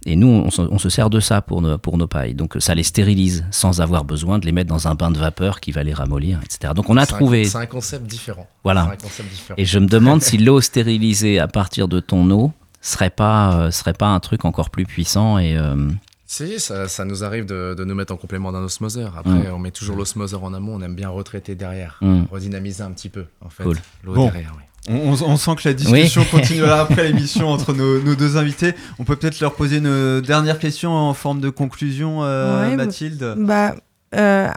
[0.05, 2.35] Et nous, on, se- on se sert de ça pour nos, pour nos pailles.
[2.35, 5.59] Donc ça les stérilise sans avoir besoin de les mettre dans un bain de vapeur
[5.59, 6.73] qui va les ramollir, etc.
[6.75, 7.45] Donc on a trouvé.
[7.45, 8.47] C'est un concept différent.
[8.63, 8.85] Voilà.
[8.99, 9.55] C'est un concept différent.
[9.57, 12.51] Et je me demande si l'eau stérilisée à partir de ton eau
[12.89, 15.89] serait pas, euh, serait pas un truc encore plus puissant et euh,
[16.27, 19.13] Si, ça, ça nous arrive de, de nous mettre en complément d'un osmoseur.
[19.17, 19.53] Après, Mm.
[19.53, 22.23] on met toujours l'osmoseur en amont, on aime bien retraiter derrière, Mm.
[22.31, 23.63] redynamiser un petit peu, en fait.
[23.63, 23.77] Cool.
[24.03, 24.25] L'eau Bon.
[24.25, 24.63] derrière, oui.
[24.87, 26.27] On, on- on sent que la discussion Oui.
[26.39, 28.73] continuera après l'émission entre nos, nos deux invités.
[28.99, 33.35] On peut peut-être leur poser une dernière question en forme de conclusion, euh, Ouais, Mathilde.
[33.37, 33.75] Bah,
[34.15, 34.49] euh,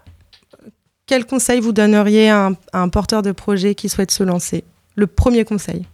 [1.06, 4.64] quel conseil vous donneriez à un, à un porteur de projet qui souhaite se lancer?
[4.96, 5.86] Le premier conseil.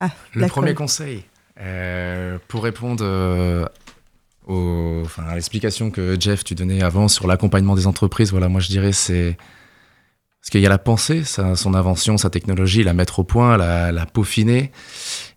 [0.00, 1.24] Ah, Le premier conseil,
[1.60, 3.64] euh, pour répondre euh,
[4.46, 8.60] au- enfin, à l'explication que Jeff, tu donnais avant sur l'accompagnement des entreprises, voilà, moi
[8.60, 9.36] je dirais c'est.
[10.40, 13.56] Parce qu'il y a la pensée, sa- son invention, sa technologie, la mettre au point,
[13.56, 14.72] la, la peaufiner,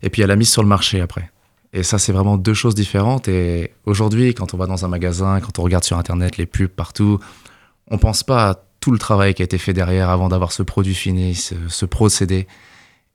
[0.02, 1.30] et puis il y a la mise sur le marché après.
[1.72, 3.28] Et ça, c'est vraiment deux choses différentes.
[3.28, 6.66] Et aujourd'hui, quand on va dans un magasin, quand on regarde sur Internet les pubs
[6.68, 7.18] partout,
[7.90, 10.62] on pense pas à tout le travail qui a été fait derrière avant d'avoir ce
[10.62, 12.46] produit fini, ce, ce procédé.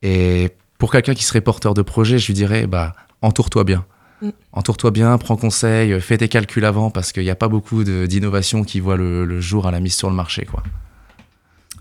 [0.04, 0.50] Et
[0.84, 3.86] pour quelqu'un qui serait porteur de projet, je lui dirais, bah, entoure-toi bien.
[4.22, 4.32] Mm.
[4.52, 8.66] Entoure-toi bien, prends conseil, fais tes calculs avant, parce qu'il n'y a pas beaucoup d'innovations
[8.66, 10.44] qui voient le, le jour à la mise sur le marché.
[10.44, 10.62] Quoi.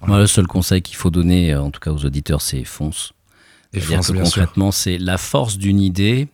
[0.06, 3.12] Moi, le seul conseil qu'il faut donner, euh, en tout cas aux auditeurs, c'est fonce.
[3.72, 6.28] Et fonce, que concrètement, c'est la force d'une idée.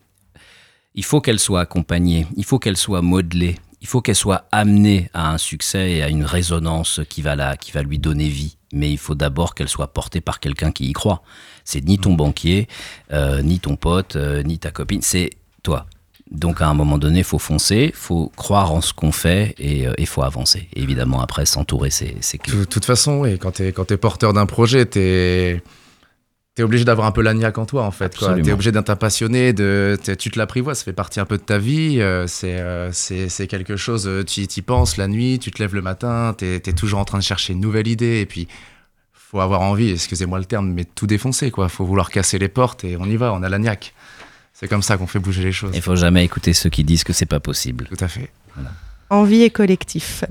[0.95, 5.09] Il faut qu'elle soit accompagnée, il faut qu'elle soit modelée, il faut qu'elle soit amenée
[5.15, 8.59] à un succès et à une résonance qui va, la, qui va lui donner vie.
[8.75, 11.23] Mais il faut d'abord qu'elle soit portée par quelqu'un qui y croit.
[11.69, 12.67] C'est ni ton banquier,
[13.13, 15.29] euh, ni ton pote, euh, ni ta copine, c'est
[15.63, 15.85] toi.
[16.31, 19.87] Donc à un moment donné, il faut foncer, faut croire en ce qu'on fait et
[19.99, 20.67] il faut avancer.
[20.75, 22.57] Et évidemment, après, s'entourer, c'est c'est clé.
[22.57, 25.63] De toute façon, oui, quand tu es, quand es porteur d'un projet, tu es,
[26.63, 28.17] obligé d'avoir un peu l'agnac en toi, en fait.
[28.17, 31.37] Tu es obligé d'être un passionné, de, tu te l'apprivoises, ça fait partie un peu
[31.37, 32.01] de ta vie.
[32.01, 35.83] euh, c'est euh, quelque chose, euh, tu y penses la nuit, tu te lèves le
[35.83, 38.21] matin, tu es, toujours en train de chercher une nouvelle idée.
[38.21, 38.49] Et puis,
[39.31, 41.51] faut avoir envie, excusez-moi le terme, mais tout défoncer.
[41.51, 41.69] quoi.
[41.69, 43.93] faut vouloir casser les portes et on y va, on a l'agnac.
[44.55, 45.73] C'est comme ça qu'on fait bouger les choses.
[45.75, 47.87] Il faut jamais écouter ceux qui disent que c'est pas possible.
[47.91, 48.31] Tout à fait.
[49.11, 50.25] Envie et collectif.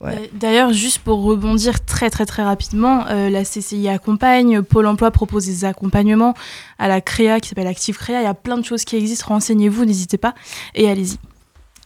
[0.00, 0.16] Ouais.
[0.16, 5.10] Euh, D'ailleurs, juste pour rebondir très très très rapidement, euh, la CCI accompagne, Pôle Emploi
[5.10, 6.34] propose des accompagnements
[6.78, 8.20] à la CREA qui s'appelle Active CREA.
[8.20, 9.28] Il y a plein de choses qui existent.
[9.28, 10.34] Renseignez-vous, n'hésitez pas
[10.74, 11.16] et allez-y.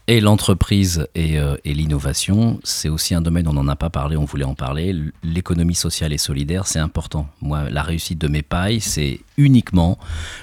[0.06, 4.16] Et l'entreprise et, euh, et l'innovation, c'est aussi un domaine, on n'en a pas parlé,
[4.16, 4.94] on voulait en parler.
[5.22, 7.26] L'économie sociale et solidaire, c'est important.
[7.40, 9.98] Moi, la réussite de mes pailles, c'est uniquement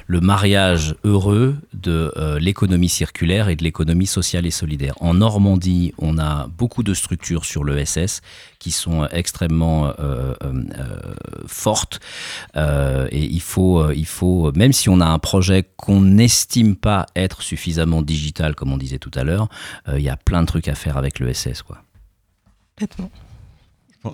[0.07, 4.93] le mariage heureux de euh, l'économie circulaire et de l'économie sociale et solidaire.
[4.99, 8.21] En Normandie, on a beaucoup de structures sur le SS
[8.61, 11.01] qui sont extrêmement euh, euh, euh,
[11.47, 11.99] fortes.
[12.55, 17.41] Et il faut, il faut, même si on a un projet qu'on n'estime pas être
[17.41, 19.49] suffisamment digital, comme on disait tout à l'heure,
[19.91, 21.63] il y a plein de trucs à faire avec le SS.
[21.63, 21.79] Quoi.
[22.97, 23.09] Bon,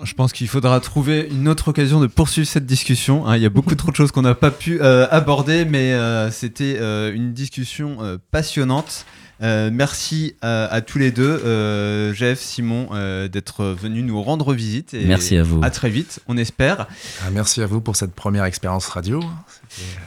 [0.02, 3.26] je pense qu'il faudra trouver une autre occasion de poursuivre cette discussion.
[3.26, 3.36] hein.
[3.36, 6.30] Il y a beaucoup trop de choses qu'on n'a pas pu euh, aborder, mais euh,
[6.30, 7.98] c'était euh, une discussion
[8.30, 9.06] passionnante.
[9.40, 14.52] Euh, merci à, à tous les deux, euh, Jeff, Simon, euh, d'être venus nous rendre
[14.52, 14.94] visite.
[14.94, 15.60] Et Merci à vous.
[15.62, 16.86] À très vite, on espère.
[17.24, 19.22] Ah, merci à vous pour cette première expérience radio.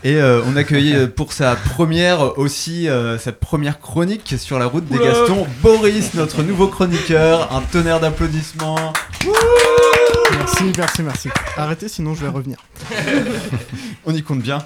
[0.04, 4.66] Et euh, on accueille euh, pour sa première aussi, euh, sa première chronique sur la
[4.66, 5.12] route des Oula.
[5.12, 7.54] Gastons, Boris, notre nouveau chroniqueur.
[7.56, 8.94] Un tonnerre d'applaudissements.
[10.34, 11.30] Merci, merci, merci.
[11.58, 12.58] Arrêtez, sinon je vais revenir.
[14.06, 14.60] on y compte bien.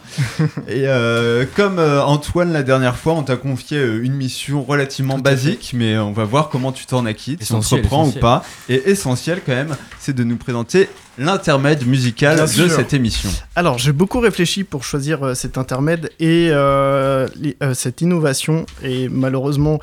[0.67, 5.17] Et euh, comme euh, Antoine la dernière fois, on t'a confié euh, une mission relativement
[5.17, 8.43] basique, mais on va voir comment tu t'en acquittes, si on te reprend ou pas.
[8.69, 12.71] Et essentiel quand même, c'est de nous présenter l'intermède musical Bien de sûr.
[12.71, 13.29] cette émission.
[13.55, 17.27] Alors, j'ai beaucoup réfléchi pour choisir euh, cet intermède et euh,
[17.63, 18.65] euh, cette innovation.
[18.83, 19.79] Et malheureusement,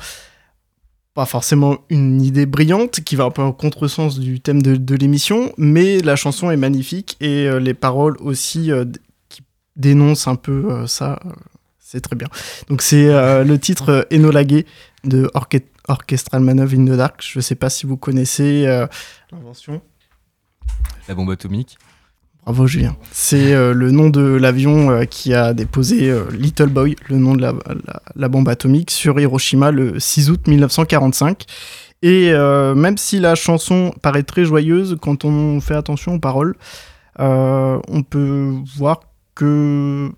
[1.13, 5.53] pas forcément une idée brillante qui va un peu en contresens du thème de, l'émission,
[5.57, 8.85] mais la chanson est magnifique et euh, les paroles aussi euh,
[9.29, 9.41] qui
[9.75, 11.19] dénoncent un peu euh, ça.
[11.79, 12.27] c'est très bien.
[12.67, 13.05] Donc, c'est
[13.43, 17.21] le titre Enola de Orche- Orchestral Maneuver in the Dark.
[17.21, 18.65] Je sais pas si vous connaissez
[19.31, 19.81] l'invention.
[21.07, 21.77] La bombe atomique.
[22.45, 22.95] Bravo Julien.
[23.11, 27.35] C'est euh, le nom de l'avion euh, qui a déposé euh, Little Boy, le nom
[27.35, 27.53] de la,
[27.87, 31.45] la- la bombe atomique, sur Hiroshima le 6 août 1945.
[32.01, 36.55] Et euh, même si la chanson paraît très joyeuse, quand on fait attention aux paroles,
[37.21, 38.99] euh, on peut voir
[39.35, 40.09] que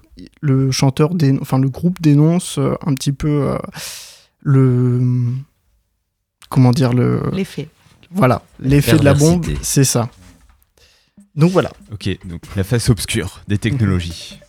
[0.42, 1.12] le chanteur,
[1.42, 3.58] enfin le groupe dénonce euh, un petit peu euh,
[4.42, 5.00] le
[6.50, 7.70] comment dire le L'effet.
[8.12, 10.10] Voilà, l'effet de la bombe, c'est ça.
[11.36, 11.72] Donc voilà.
[11.92, 14.40] Ok, donc la face obscure des technologies.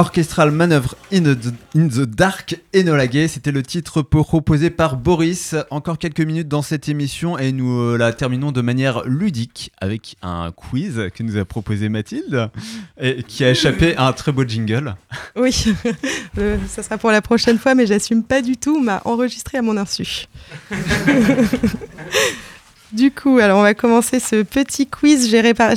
[0.00, 1.36] Orchestral Manœuvre in the,
[1.76, 3.28] in the Dark Enola Gay.
[3.28, 5.54] C'était le titre proposé par Boris.
[5.68, 10.16] Encore quelques minutes dans cette émission et nous euh, la terminons de manière ludique avec
[10.22, 12.48] un quiz que nous a proposé Mathilde
[12.98, 14.96] et qui a échappé à un très beau jingle.
[15.36, 15.66] Oui,
[16.38, 18.76] Euh, ça sera pour la prochaine fois, mais j'assume pas du tout.
[18.78, 20.26] On m'a enregistré à mon insu.
[22.92, 25.28] du coup, alors on va commencer ce petit quiz.
[25.30, 25.76] J'ai répar-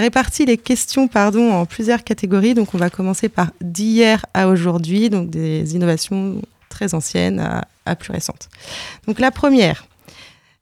[0.00, 2.54] réparti, les questions pardon, en plusieurs catégories.
[2.54, 7.94] Donc on va commencer par d'hier à aujourd'hui, donc des innovations très anciennes à, à
[7.96, 8.48] plus récentes.
[9.06, 9.86] Donc la première.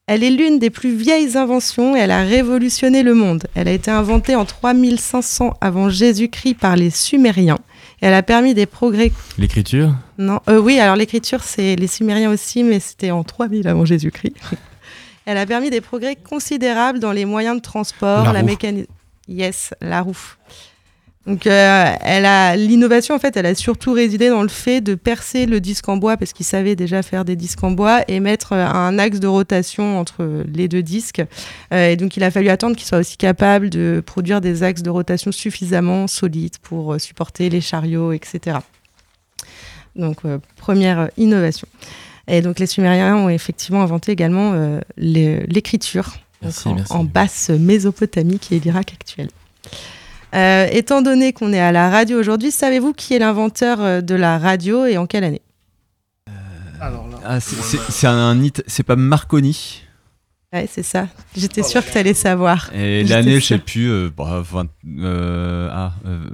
[0.07, 3.45] Elle est l'une des plus vieilles inventions et elle a révolutionné le monde.
[3.55, 7.59] Elle a été inventée en 3500 avant Jésus-Christ par les Sumériens.
[8.03, 9.13] Et elle a permis des progrès.
[9.39, 9.95] L'écriture?
[10.19, 14.35] Non, euh, oui, alors l'écriture, c'est les Sumériens aussi, mais c'était en 3000 avant Jésus-Christ.
[15.31, 18.89] Elle a permis des progrès considérables dans les moyens de transport, La la, mécanique.
[19.29, 20.19] Yes, la roue.
[21.25, 24.97] Donc, euh, elle a l'innovation en fait, elle a surtout résidé dans le fait de
[24.97, 28.19] percer le disque en bois parce qu'ils savaient déjà faire des disques en bois et
[28.19, 31.23] mettre euh, un axe de rotation entre les deux disques.
[31.73, 34.83] Euh, et donc, il a fallu attendre qu'ils soient aussi capables de produire des axes
[34.83, 38.59] de rotation suffisamment solides pour supporter les chariots, etc.
[39.97, 41.69] Donc, euh, première innovation.
[42.31, 46.15] Et donc, les Sumériens ont effectivement inventé également euh, l'écriture
[46.91, 49.29] en, basse Mésopotamie, qui est l'Irak actuel.
[50.35, 54.15] Euh, étant donné qu'on est à la radio aujourd'hui, savez-vous qui est l'inventeur euh, de
[54.15, 55.43] la radio et en quelle année?
[57.25, 59.83] Ah, c'est- c'est c'est un hit, c'est pas Marconi?
[60.53, 61.09] Ouais, c'est ça.
[61.37, 62.71] J'étais sûre que tu allais savoir.
[62.75, 63.65] Et l'année, je sais sûre.
[63.65, 64.69] plus, euh, bah, 20,
[65.01, 66.31] euh, ah, euh,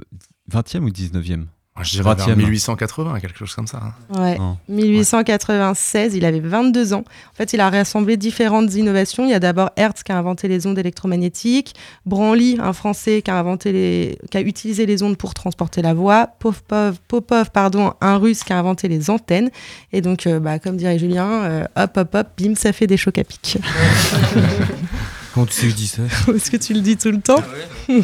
[0.49, 1.47] 20e ou 19e
[1.81, 3.79] Je dirais vers 1880, quelque chose comme ça.
[3.83, 4.19] hein.
[4.19, 4.57] Ouais, Non.
[4.69, 7.03] 1896, il avait 22 ans.
[7.33, 9.25] En fait, il a rassemblé différentes innovations.
[9.25, 11.75] Il y a d'abord Hertz qui a inventé les ondes électromagnétiques,
[12.05, 14.17] Branly, un Français qui a, inventé les...
[14.31, 18.53] qui a utilisé les ondes pour transporter la voix, Popov, Popov pardon, un Russe qui
[18.53, 19.49] a inventé les antennes.
[19.93, 22.97] Et donc, euh, bah, comme dirait Julien, euh, hop, hop, hop, bim, ça fait des
[22.97, 23.57] chocs à pic.
[25.33, 26.01] Comment tu sais que je dis ça?
[26.25, 27.43] Parce que tu le dis tout le temps.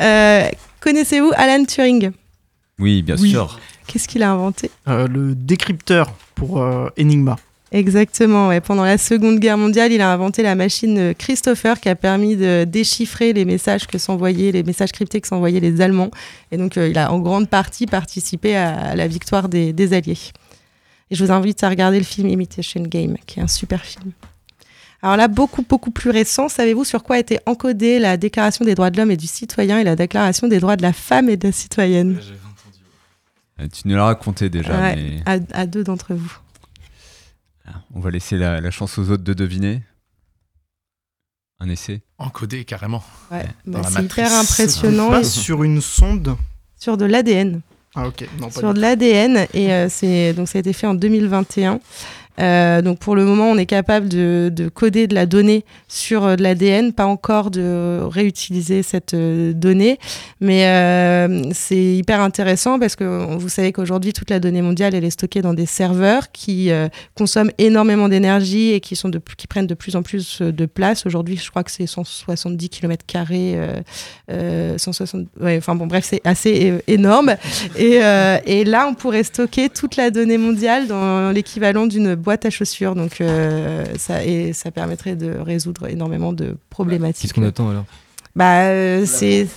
[0.00, 0.48] Euh,
[0.80, 2.10] Connaissez-vous Alan Turing?
[2.80, 3.30] Oui, bien Oui.
[3.30, 3.58] sûr.
[3.86, 7.36] Qu'est-ce qu'il a inventé Euh, le décrypteur pour euh, Enigma.
[7.72, 8.48] Exactement.
[8.48, 8.60] ouais.
[8.60, 12.64] Pendant la Seconde Guerre mondiale, il a inventé la machine Christopher qui a permis de
[12.64, 16.10] déchiffrer les messages que s'envoyaient, les messages cryptés que s'envoyaient les Allemands.
[16.50, 20.18] Et donc, euh, il a en grande partie participé à, la victoire des, des Alliés.
[21.10, 24.12] Et je vous invite à regarder le film Imitation Game, qui est un super film.
[25.02, 28.74] Alors là, beaucoup, beaucoup plus récent, savez-vous sur quoi a été encodée la Déclaration des
[28.74, 31.36] droits de l'homme et du citoyen et la Déclaration des droits de la femme et
[31.36, 32.18] de la citoyenne?
[32.20, 32.34] Euh,
[33.68, 36.32] Tu nous l'as raconté déjà, Ouais, mais à, à deux d'entre vous.
[37.94, 39.82] on va laisser la, la chance aux autres de deviner.
[41.60, 43.02] Un essai Encodé carrément.
[43.30, 45.18] Ouais, bah, c'est hyper impressionnant.
[45.18, 46.36] Et- sur une sonde.
[46.78, 47.60] Sur de l'ADN.
[47.94, 50.86] Ah ok, non pas sur de l'ADN et euh, c'est donc ça a été fait
[50.86, 51.80] en 2021.
[52.40, 56.24] Euh, donc pour le moment, on est capable de, de coder de la donnée sur
[56.24, 59.98] euh, de l'ADN, pas encore de réutiliser cette euh, donnée,
[60.40, 60.60] mais
[61.52, 65.42] c'est hyper intéressant parce que vous savez qu'aujourd'hui toute la donnée mondiale elle est stockée
[65.42, 66.70] dans des serveurs qui
[67.16, 68.96] consomment énormément d'énergie et qui
[69.48, 71.06] prennent de plus en plus de place.
[71.06, 73.58] Aujourd'hui, je crois que c'est 170 km carrés,
[74.28, 77.34] 160, ouais, enfin bon bref, c'est assez énorme.
[77.76, 78.00] Et,
[78.46, 82.94] et là, on pourrait stocker toute la donnée mondiale dans l'équivalent d'une boîte à chaussures.
[82.94, 87.22] Donc, euh, ça, et ça permettrait de résoudre énormément de problématiques.
[87.22, 87.84] Qu'est-ce qu'on attend alors?
[88.36, 89.48] Bah, euh, c'est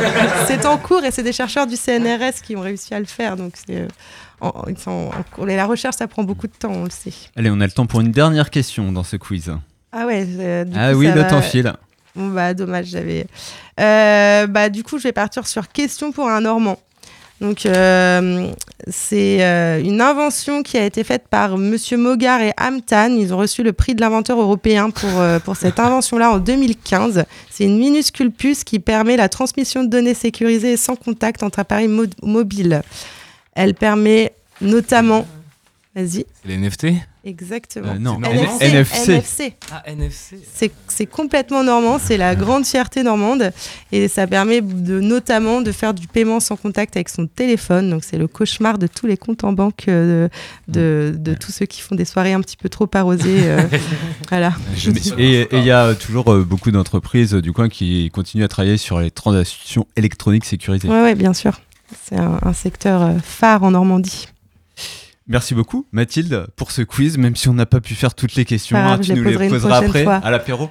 [0.46, 3.36] c'est en cours et c'est des chercheurs du CNRS qui ont réussi à le faire.
[3.36, 3.88] Donc, c'est euh,
[4.40, 5.48] en- ils sont en cours.
[5.48, 7.12] Et la recherche, ça prend beaucoup de temps, on le sait.
[7.36, 9.52] Allez, on a le temps pour une dernière question dans ce quiz.
[9.92, 10.24] Ah ouais.
[10.38, 11.72] euh, du ah coup, oui, ça le va- temps file.
[12.16, 13.26] Bon bah dommage, j'avais.
[13.78, 16.78] Euh, bah du coup, je vais partir sur question pour un Normand.
[17.40, 18.48] Donc euh,
[18.88, 23.16] c'est euh, une invention qui a été faite par Monsieur Mogart et Hamtan.
[23.18, 27.24] Ils ont reçu le prix de l'inventeur européen pour euh, pour cette invention-là en 2015.
[27.50, 31.60] C'est une minuscule puce qui permet la transmission de données sécurisées et sans contact entre
[31.60, 32.82] appareils mo- mobiles.
[33.54, 35.26] Elle permet notamment.
[35.96, 36.24] Vas-y.
[36.42, 36.86] C'est les NFT
[37.24, 37.88] Exactement.
[37.94, 38.64] Euh, non, NFC.
[38.64, 39.12] NFC.
[39.12, 39.54] NFC.
[39.72, 40.38] Ah, NFC.
[40.54, 43.50] C'est- C'est complètement normand, c'est la grande fierté normande
[43.90, 47.90] et ça permet de, notamment de faire du paiement sans contact avec son téléphone.
[47.90, 50.28] Donc c'est le cauchemar de tous les comptes en banque, euh,
[50.68, 53.40] de, de, de tous ceux qui font des soirées un petit peu trop arrosées.
[53.50, 53.60] euh,
[54.28, 54.52] voilà.
[55.18, 59.00] Et il y a toujours euh, beaucoup d'entreprises du coin qui continuent à travailler sur
[59.00, 60.88] les transactions électroniques sécurisées.
[60.88, 61.60] Ouais, ouais, bien sûr.
[62.04, 64.28] C'est un, un secteur phare en Normandie.
[65.30, 68.44] Merci beaucoup Mathilde pour ce quiz, même si on n'a pas pu faire toutes les
[68.44, 70.16] questions, hein, tu nous les poseras après fois.
[70.16, 70.70] à l'apéro.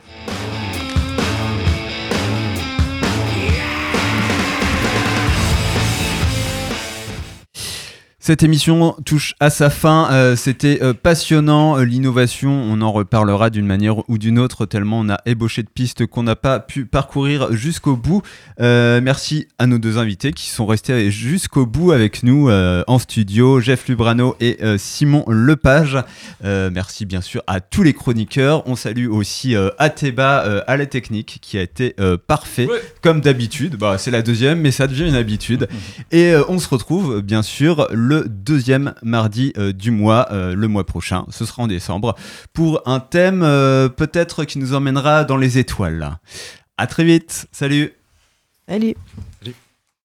[8.22, 10.10] Cette émission touche à sa fin.
[10.12, 11.78] Euh, C'était euh, passionnant.
[11.78, 15.70] Euh, L'innovation, on en reparlera d'une manière ou d'une autre, tellement on a ébauché de
[15.70, 18.22] pistes qu'on n'a pas pu parcourir jusqu'au bout.
[18.60, 23.88] Merci à nos deux invités qui sont restés jusqu'au bout avec nous en studio, Jeff
[23.88, 25.98] Lubrano et Simon Lepage.
[26.44, 28.68] Merci bien sûr à tous les chroniqueurs.
[28.68, 31.96] On salue aussi Ateba à la technique qui a été
[32.28, 32.68] parfait
[33.02, 33.78] comme d'habitude.
[33.78, 35.68] Bah, c'est la deuxième, mais ça devient une habitude.
[36.12, 40.68] Et euh, on se retrouve bien sûr le deuxième mardi euh, du mois, euh, le
[40.68, 41.26] mois prochain.
[41.30, 42.16] Ce sera en décembre
[42.54, 46.18] pour un thème euh, peut-être qui nous emmènera dans les étoiles.
[46.78, 47.48] À très vite.
[47.52, 47.94] Salut.
[48.68, 48.96] Allez.
[49.40, 49.56] Salut.